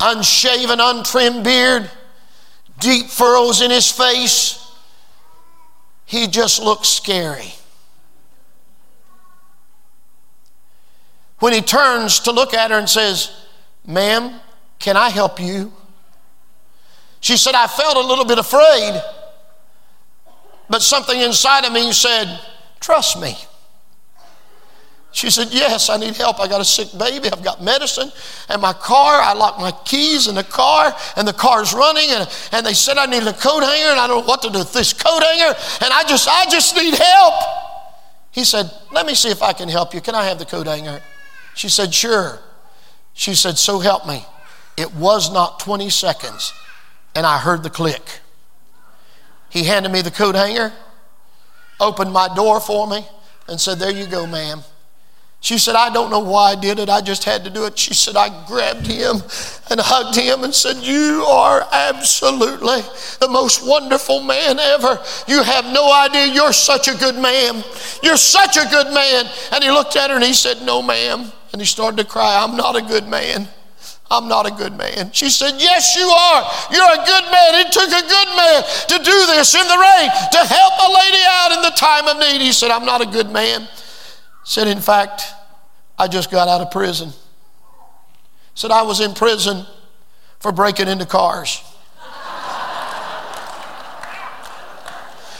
unshaven, 0.00 0.80
untrimmed 0.80 1.44
beard, 1.44 1.88
deep 2.80 3.06
furrows 3.06 3.60
in 3.62 3.70
his 3.70 3.88
face. 3.88 4.56
He 6.04 6.26
just 6.26 6.60
looks 6.60 6.88
scary. 6.88 7.52
When 11.40 11.52
he 11.52 11.60
turns 11.60 12.20
to 12.20 12.32
look 12.32 12.54
at 12.54 12.70
her 12.70 12.78
and 12.78 12.88
says, 12.88 13.46
Ma'am, 13.86 14.40
can 14.78 14.96
I 14.96 15.10
help 15.10 15.40
you? 15.40 15.72
She 17.20 17.36
said, 17.36 17.54
I 17.54 17.66
felt 17.66 17.96
a 17.96 18.00
little 18.00 18.24
bit 18.24 18.38
afraid, 18.38 19.02
But 20.68 20.82
something 20.82 21.18
inside 21.18 21.64
of 21.64 21.72
me 21.72 21.92
said, 21.92 22.40
Trust 22.78 23.20
me. 23.20 23.36
She 25.12 25.28
said, 25.28 25.48
Yes, 25.50 25.90
I 25.90 25.96
need 25.96 26.16
help. 26.16 26.40
I 26.40 26.48
got 26.48 26.60
a 26.60 26.64
sick 26.64 26.88
baby. 26.98 27.28
I've 27.30 27.42
got 27.42 27.62
medicine. 27.62 28.10
And 28.48 28.62
my 28.62 28.72
car, 28.72 29.20
I 29.20 29.34
locked 29.34 29.60
my 29.60 29.72
keys 29.84 30.28
in 30.28 30.34
the 30.34 30.44
car, 30.44 30.94
and 31.16 31.26
the 31.26 31.32
car's 31.32 31.74
running. 31.74 32.08
And, 32.10 32.28
and 32.52 32.64
they 32.64 32.74
said 32.74 32.96
I 32.96 33.06
need 33.06 33.24
a 33.24 33.32
coat 33.32 33.62
hanger, 33.62 33.90
and 33.90 34.00
I 34.00 34.06
don't 34.06 34.20
know 34.20 34.28
what 34.28 34.42
to 34.42 34.50
do 34.50 34.60
with 34.60 34.72
this 34.72 34.92
coat 34.92 35.22
hanger. 35.22 35.54
And 35.82 35.92
I 35.92 36.04
just, 36.04 36.28
I 36.28 36.48
just 36.48 36.76
need 36.76 36.94
help. 36.94 37.34
He 38.30 38.44
said, 38.44 38.70
Let 38.92 39.04
me 39.04 39.14
see 39.14 39.30
if 39.30 39.42
I 39.42 39.52
can 39.52 39.68
help 39.68 39.92
you. 39.92 40.00
Can 40.00 40.14
I 40.14 40.24
have 40.24 40.38
the 40.38 40.46
coat 40.46 40.66
hanger? 40.66 41.02
She 41.60 41.68
said, 41.68 41.92
Sure. 41.92 42.38
She 43.12 43.34
said, 43.34 43.58
So 43.58 43.80
help 43.80 44.06
me. 44.06 44.24
It 44.78 44.94
was 44.94 45.30
not 45.30 45.60
20 45.60 45.90
seconds, 45.90 46.54
and 47.14 47.26
I 47.26 47.36
heard 47.36 47.62
the 47.62 47.68
click. 47.68 48.20
He 49.50 49.64
handed 49.64 49.92
me 49.92 50.00
the 50.00 50.10
coat 50.10 50.34
hanger, 50.34 50.72
opened 51.78 52.14
my 52.14 52.34
door 52.34 52.60
for 52.60 52.86
me, 52.86 53.04
and 53.46 53.60
said, 53.60 53.78
There 53.78 53.90
you 53.90 54.06
go, 54.06 54.26
ma'am. 54.26 54.62
She 55.40 55.58
said, 55.58 55.74
I 55.74 55.92
don't 55.92 56.10
know 56.10 56.20
why 56.20 56.52
I 56.52 56.54
did 56.54 56.78
it. 56.78 56.88
I 56.88 57.02
just 57.02 57.24
had 57.24 57.44
to 57.44 57.50
do 57.50 57.66
it. 57.66 57.78
She 57.78 57.92
said, 57.92 58.16
I 58.16 58.46
grabbed 58.46 58.86
him 58.86 59.16
and 59.70 59.80
hugged 59.80 60.16
him 60.16 60.44
and 60.44 60.54
said, 60.54 60.76
You 60.76 61.26
are 61.28 61.68
absolutely 61.70 62.80
the 63.20 63.28
most 63.28 63.66
wonderful 63.66 64.22
man 64.22 64.58
ever. 64.58 64.98
You 65.28 65.42
have 65.42 65.66
no 65.66 65.92
idea. 65.92 66.32
You're 66.32 66.54
such 66.54 66.88
a 66.88 66.96
good 66.96 67.16
man. 67.16 67.62
You're 68.02 68.16
such 68.16 68.56
a 68.56 68.66
good 68.70 68.94
man. 68.94 69.26
And 69.52 69.62
he 69.62 69.70
looked 69.70 69.96
at 69.96 70.08
her 70.08 70.16
and 70.16 70.24
he 70.24 70.32
said, 70.32 70.62
No, 70.62 70.80
ma'am. 70.80 71.30
And 71.52 71.60
he 71.60 71.66
started 71.66 71.96
to 71.98 72.04
cry, 72.04 72.42
I'm 72.42 72.56
not 72.56 72.76
a 72.76 72.82
good 72.82 73.08
man. 73.08 73.48
I'm 74.10 74.26
not 74.26 74.44
a 74.46 74.50
good 74.50 74.76
man. 74.76 75.12
She 75.12 75.30
said, 75.30 75.54
Yes, 75.58 75.94
you 75.94 76.02
are. 76.02 76.42
You're 76.72 77.00
a 77.00 77.04
good 77.06 77.24
man. 77.30 77.54
It 77.64 77.72
took 77.72 77.88
a 77.88 78.02
good 78.02 78.28
man 78.36 78.62
to 78.88 78.98
do 78.98 79.26
this 79.26 79.54
in 79.54 79.66
the 79.66 79.78
rain, 79.78 80.10
to 80.32 80.38
help 80.38 80.72
a 80.80 80.92
lady 80.92 81.22
out 81.26 81.52
in 81.56 81.62
the 81.62 81.70
time 81.76 82.08
of 82.08 82.18
need. 82.18 82.40
He 82.40 82.52
said, 82.52 82.72
I'm 82.72 82.84
not 82.84 83.00
a 83.00 83.06
good 83.06 83.30
man. 83.30 83.68
Said, 84.44 84.66
In 84.66 84.80
fact, 84.80 85.22
I 85.96 86.08
just 86.08 86.30
got 86.30 86.48
out 86.48 86.60
of 86.60 86.72
prison. 86.72 87.10
Said, 88.54 88.72
I 88.72 88.82
was 88.82 89.00
in 89.00 89.14
prison 89.14 89.64
for 90.40 90.50
breaking 90.50 90.88
into 90.88 91.06
cars. 91.06 91.62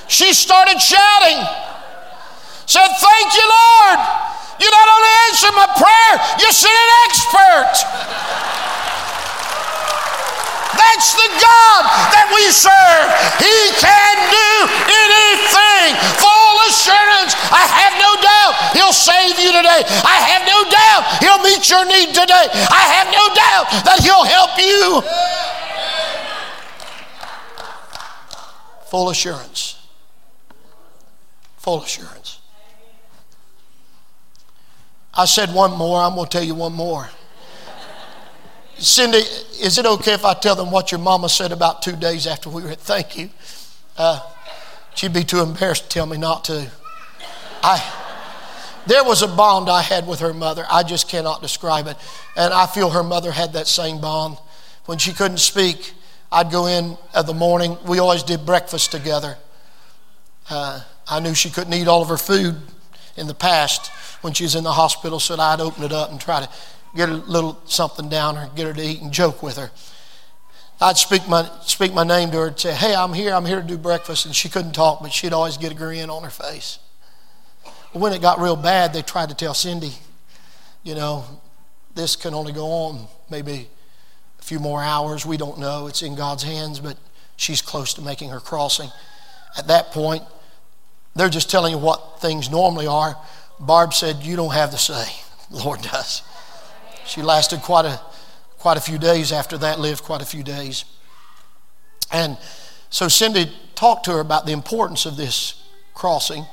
she 0.06 0.32
started 0.32 0.78
shouting, 0.78 1.44
said, 2.66 2.86
Thank 2.86 3.34
you, 3.34 3.48
Lord. 3.48 4.29
You 4.60 4.68
not 4.68 4.88
only 4.92 5.12
answered 5.32 5.56
my 5.56 5.68
prayer, 5.72 6.14
you 6.36 6.52
sent 6.52 6.76
an 6.76 6.90
expert. 7.08 7.72
That's 10.76 11.16
the 11.16 11.30
God 11.40 11.82
that 12.12 12.28
we 12.28 12.44
serve. 12.52 13.08
He 13.40 13.56
can 13.80 14.16
do 14.28 14.52
anything. 14.84 15.96
Full 16.20 16.56
assurance. 16.68 17.32
I 17.48 17.64
have 17.64 17.94
no 17.96 18.12
doubt 18.20 18.52
He'll 18.76 18.92
save 18.92 19.40
you 19.40 19.48
today. 19.48 19.80
I 20.04 20.16
have 20.28 20.44
no 20.44 20.60
doubt 20.68 21.02
He'll 21.24 21.40
meet 21.40 21.64
your 21.72 21.88
need 21.88 22.12
today. 22.12 22.46
I 22.52 22.84
have 23.00 23.08
no 23.08 23.24
doubt 23.32 23.64
that 23.88 23.98
He'll 24.04 24.28
help 24.28 24.60
you. 24.60 25.00
Full 28.90 29.08
assurance. 29.08 29.80
Full 31.58 31.82
assurance. 31.82 32.40
I 35.20 35.26
said 35.26 35.52
one 35.52 35.76
more. 35.76 36.00
I'm 36.00 36.14
going 36.14 36.24
to 36.24 36.30
tell 36.30 36.42
you 36.42 36.54
one 36.54 36.72
more. 36.72 37.06
Cindy, 38.78 39.18
is 39.18 39.76
it 39.76 39.84
okay 39.84 40.14
if 40.14 40.24
I 40.24 40.32
tell 40.32 40.56
them 40.56 40.70
what 40.70 40.90
your 40.90 40.98
mama 40.98 41.28
said 41.28 41.52
about 41.52 41.82
two 41.82 41.94
days 41.94 42.26
after 42.26 42.48
we 42.48 42.62
were 42.62 42.70
at 42.70 42.80
thank 42.80 43.18
you? 43.18 43.28
Uh, 43.98 44.18
she'd 44.94 45.12
be 45.12 45.22
too 45.22 45.40
embarrassed 45.40 45.82
to 45.82 45.88
tell 45.90 46.06
me 46.06 46.16
not 46.16 46.46
to. 46.46 46.70
I, 47.62 47.86
there 48.86 49.04
was 49.04 49.20
a 49.20 49.28
bond 49.28 49.68
I 49.68 49.82
had 49.82 50.06
with 50.06 50.20
her 50.20 50.32
mother. 50.32 50.64
I 50.70 50.84
just 50.84 51.06
cannot 51.10 51.42
describe 51.42 51.86
it. 51.86 51.98
And 52.34 52.54
I 52.54 52.64
feel 52.64 52.88
her 52.88 53.04
mother 53.04 53.30
had 53.30 53.52
that 53.52 53.66
same 53.66 54.00
bond. 54.00 54.38
When 54.86 54.96
she 54.96 55.12
couldn't 55.12 55.40
speak, 55.40 55.92
I'd 56.32 56.50
go 56.50 56.64
in 56.64 56.96
of 57.12 57.26
the 57.26 57.34
morning. 57.34 57.76
We 57.86 57.98
always 57.98 58.22
did 58.22 58.46
breakfast 58.46 58.90
together. 58.90 59.36
Uh, 60.48 60.80
I 61.06 61.20
knew 61.20 61.34
she 61.34 61.50
couldn't 61.50 61.74
eat 61.74 61.88
all 61.88 62.00
of 62.00 62.08
her 62.08 62.16
food 62.16 62.56
in 63.20 63.26
the 63.26 63.34
past 63.34 63.88
when 64.22 64.32
she 64.32 64.44
was 64.44 64.54
in 64.54 64.64
the 64.64 64.72
hospital, 64.72 65.20
said 65.20 65.38
I'd 65.38 65.60
open 65.60 65.84
it 65.84 65.92
up 65.92 66.10
and 66.10 66.20
try 66.20 66.40
to 66.40 66.48
get 66.96 67.08
a 67.08 67.14
little 67.14 67.60
something 67.66 68.08
down 68.08 68.36
her, 68.36 68.50
get 68.56 68.66
her 68.66 68.72
to 68.72 68.82
eat 68.82 69.00
and 69.00 69.12
joke 69.12 69.42
with 69.42 69.56
her. 69.56 69.70
I'd 70.80 70.96
speak 70.96 71.28
my, 71.28 71.48
speak 71.62 71.92
my 71.92 72.04
name 72.04 72.30
to 72.30 72.38
her 72.38 72.46
and 72.48 72.58
say, 72.58 72.72
Hey, 72.72 72.94
I'm 72.94 73.12
here, 73.12 73.34
I'm 73.34 73.44
here 73.44 73.60
to 73.60 73.66
do 73.66 73.76
breakfast. 73.76 74.24
And 74.24 74.34
she 74.34 74.48
couldn't 74.48 74.72
talk, 74.72 75.02
but 75.02 75.12
she'd 75.12 75.34
always 75.34 75.58
get 75.58 75.72
a 75.72 75.74
grin 75.74 76.08
on 76.08 76.22
her 76.22 76.30
face. 76.30 76.78
when 77.92 78.12
it 78.14 78.22
got 78.22 78.40
real 78.40 78.56
bad, 78.56 78.94
they 78.94 79.02
tried 79.02 79.28
to 79.28 79.34
tell 79.34 79.52
Cindy, 79.52 79.92
you 80.82 80.94
know, 80.94 81.24
this 81.94 82.16
can 82.16 82.32
only 82.32 82.52
go 82.52 82.66
on 82.66 83.06
maybe 83.28 83.68
a 84.38 84.42
few 84.42 84.58
more 84.58 84.82
hours. 84.82 85.26
We 85.26 85.36
don't 85.36 85.58
know. 85.58 85.86
It's 85.86 86.00
in 86.00 86.14
God's 86.14 86.44
hands, 86.44 86.80
but 86.80 86.96
she's 87.36 87.60
close 87.60 87.92
to 87.94 88.02
making 88.02 88.30
her 88.30 88.40
crossing. 88.40 88.90
At 89.58 89.66
that 89.66 89.90
point, 89.90 90.22
they're 91.20 91.28
just 91.28 91.50
telling 91.50 91.72
you 91.72 91.78
what 91.78 92.18
things 92.20 92.50
normally 92.50 92.86
are. 92.86 93.14
Barb 93.60 93.92
said, 93.92 94.22
You 94.22 94.36
don't 94.36 94.54
have 94.54 94.70
the 94.70 94.78
say. 94.78 95.12
The 95.50 95.58
Lord 95.64 95.82
does. 95.82 96.22
She 97.04 97.20
lasted 97.20 97.60
quite 97.60 97.84
a, 97.84 98.00
quite 98.58 98.78
a 98.78 98.80
few 98.80 98.98
days 98.98 99.30
after 99.30 99.58
that, 99.58 99.78
lived 99.78 100.02
quite 100.02 100.22
a 100.22 100.24
few 100.24 100.42
days. 100.42 100.86
And 102.10 102.38
so 102.88 103.06
Cindy 103.08 103.52
talked 103.74 104.06
to 104.06 104.12
her 104.12 104.20
about 104.20 104.46
the 104.46 104.52
importance 104.52 105.04
of 105.04 105.16
this 105.16 105.62
crossing. 105.92 106.46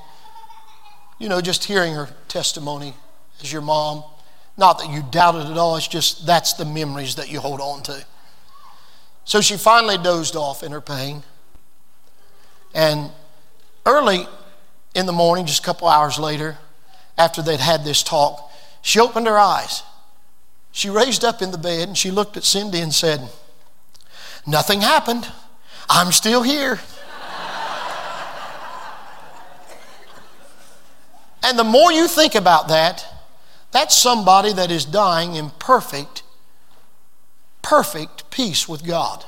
You 1.17 1.29
know, 1.29 1.39
just 1.39 1.63
hearing 1.63 1.93
her 1.93 2.09
testimony 2.27 2.93
as 3.41 3.53
your 3.53 3.61
mom. 3.61 4.03
Not 4.57 4.79
that 4.79 4.89
you 4.89 5.01
doubted 5.11 5.49
at 5.49 5.57
all, 5.57 5.77
it's 5.77 5.87
just 5.87 6.25
that's 6.25 6.53
the 6.53 6.65
memories 6.65 7.15
that 7.15 7.31
you 7.31 7.39
hold 7.39 7.61
on 7.61 7.83
to. 7.83 8.05
So 9.23 9.39
she 9.39 9.55
finally 9.55 9.97
dozed 9.97 10.35
off 10.35 10.61
in 10.61 10.73
her 10.73 10.81
pain. 10.81 11.23
And 12.73 13.11
early 13.85 14.27
in 14.97 15.05
the 15.05 15.13
morning, 15.13 15.45
just 15.45 15.63
a 15.63 15.65
couple 15.65 15.87
hours 15.87 16.19
later, 16.19 16.57
after 17.17 17.41
they'd 17.41 17.61
had 17.61 17.85
this 17.85 18.03
talk, 18.03 18.51
she 18.81 18.99
opened 18.99 19.27
her 19.27 19.37
eyes 19.37 19.83
she 20.77 20.89
raised 20.91 21.25
up 21.25 21.41
in 21.41 21.49
the 21.49 21.57
bed 21.57 21.87
and 21.87 21.97
she 21.97 22.11
looked 22.11 22.37
at 22.37 22.43
Cindy 22.43 22.81
and 22.81 22.93
said, 22.93 23.27
Nothing 24.45 24.81
happened. 24.81 25.27
I'm 25.89 26.11
still 26.11 26.43
here. 26.43 26.73
and 31.43 31.57
the 31.57 31.63
more 31.63 31.91
you 31.91 32.07
think 32.07 32.35
about 32.35 32.67
that, 32.67 33.03
that's 33.71 33.97
somebody 33.97 34.53
that 34.53 34.69
is 34.69 34.85
dying 34.85 35.33
in 35.33 35.49
perfect, 35.57 36.21
perfect 37.63 38.29
peace 38.29 38.69
with 38.69 38.85
God. 38.85 39.25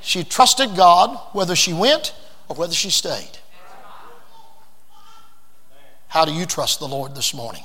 She 0.00 0.24
trusted 0.24 0.76
God 0.76 1.14
whether 1.34 1.54
she 1.54 1.74
went 1.74 2.14
or 2.48 2.56
whether 2.56 2.72
she 2.72 2.88
stayed. 2.88 3.39
How 6.10 6.24
do 6.24 6.32
you 6.32 6.44
trust 6.44 6.80
the 6.80 6.88
Lord 6.88 7.14
this 7.14 7.32
morning? 7.32 7.62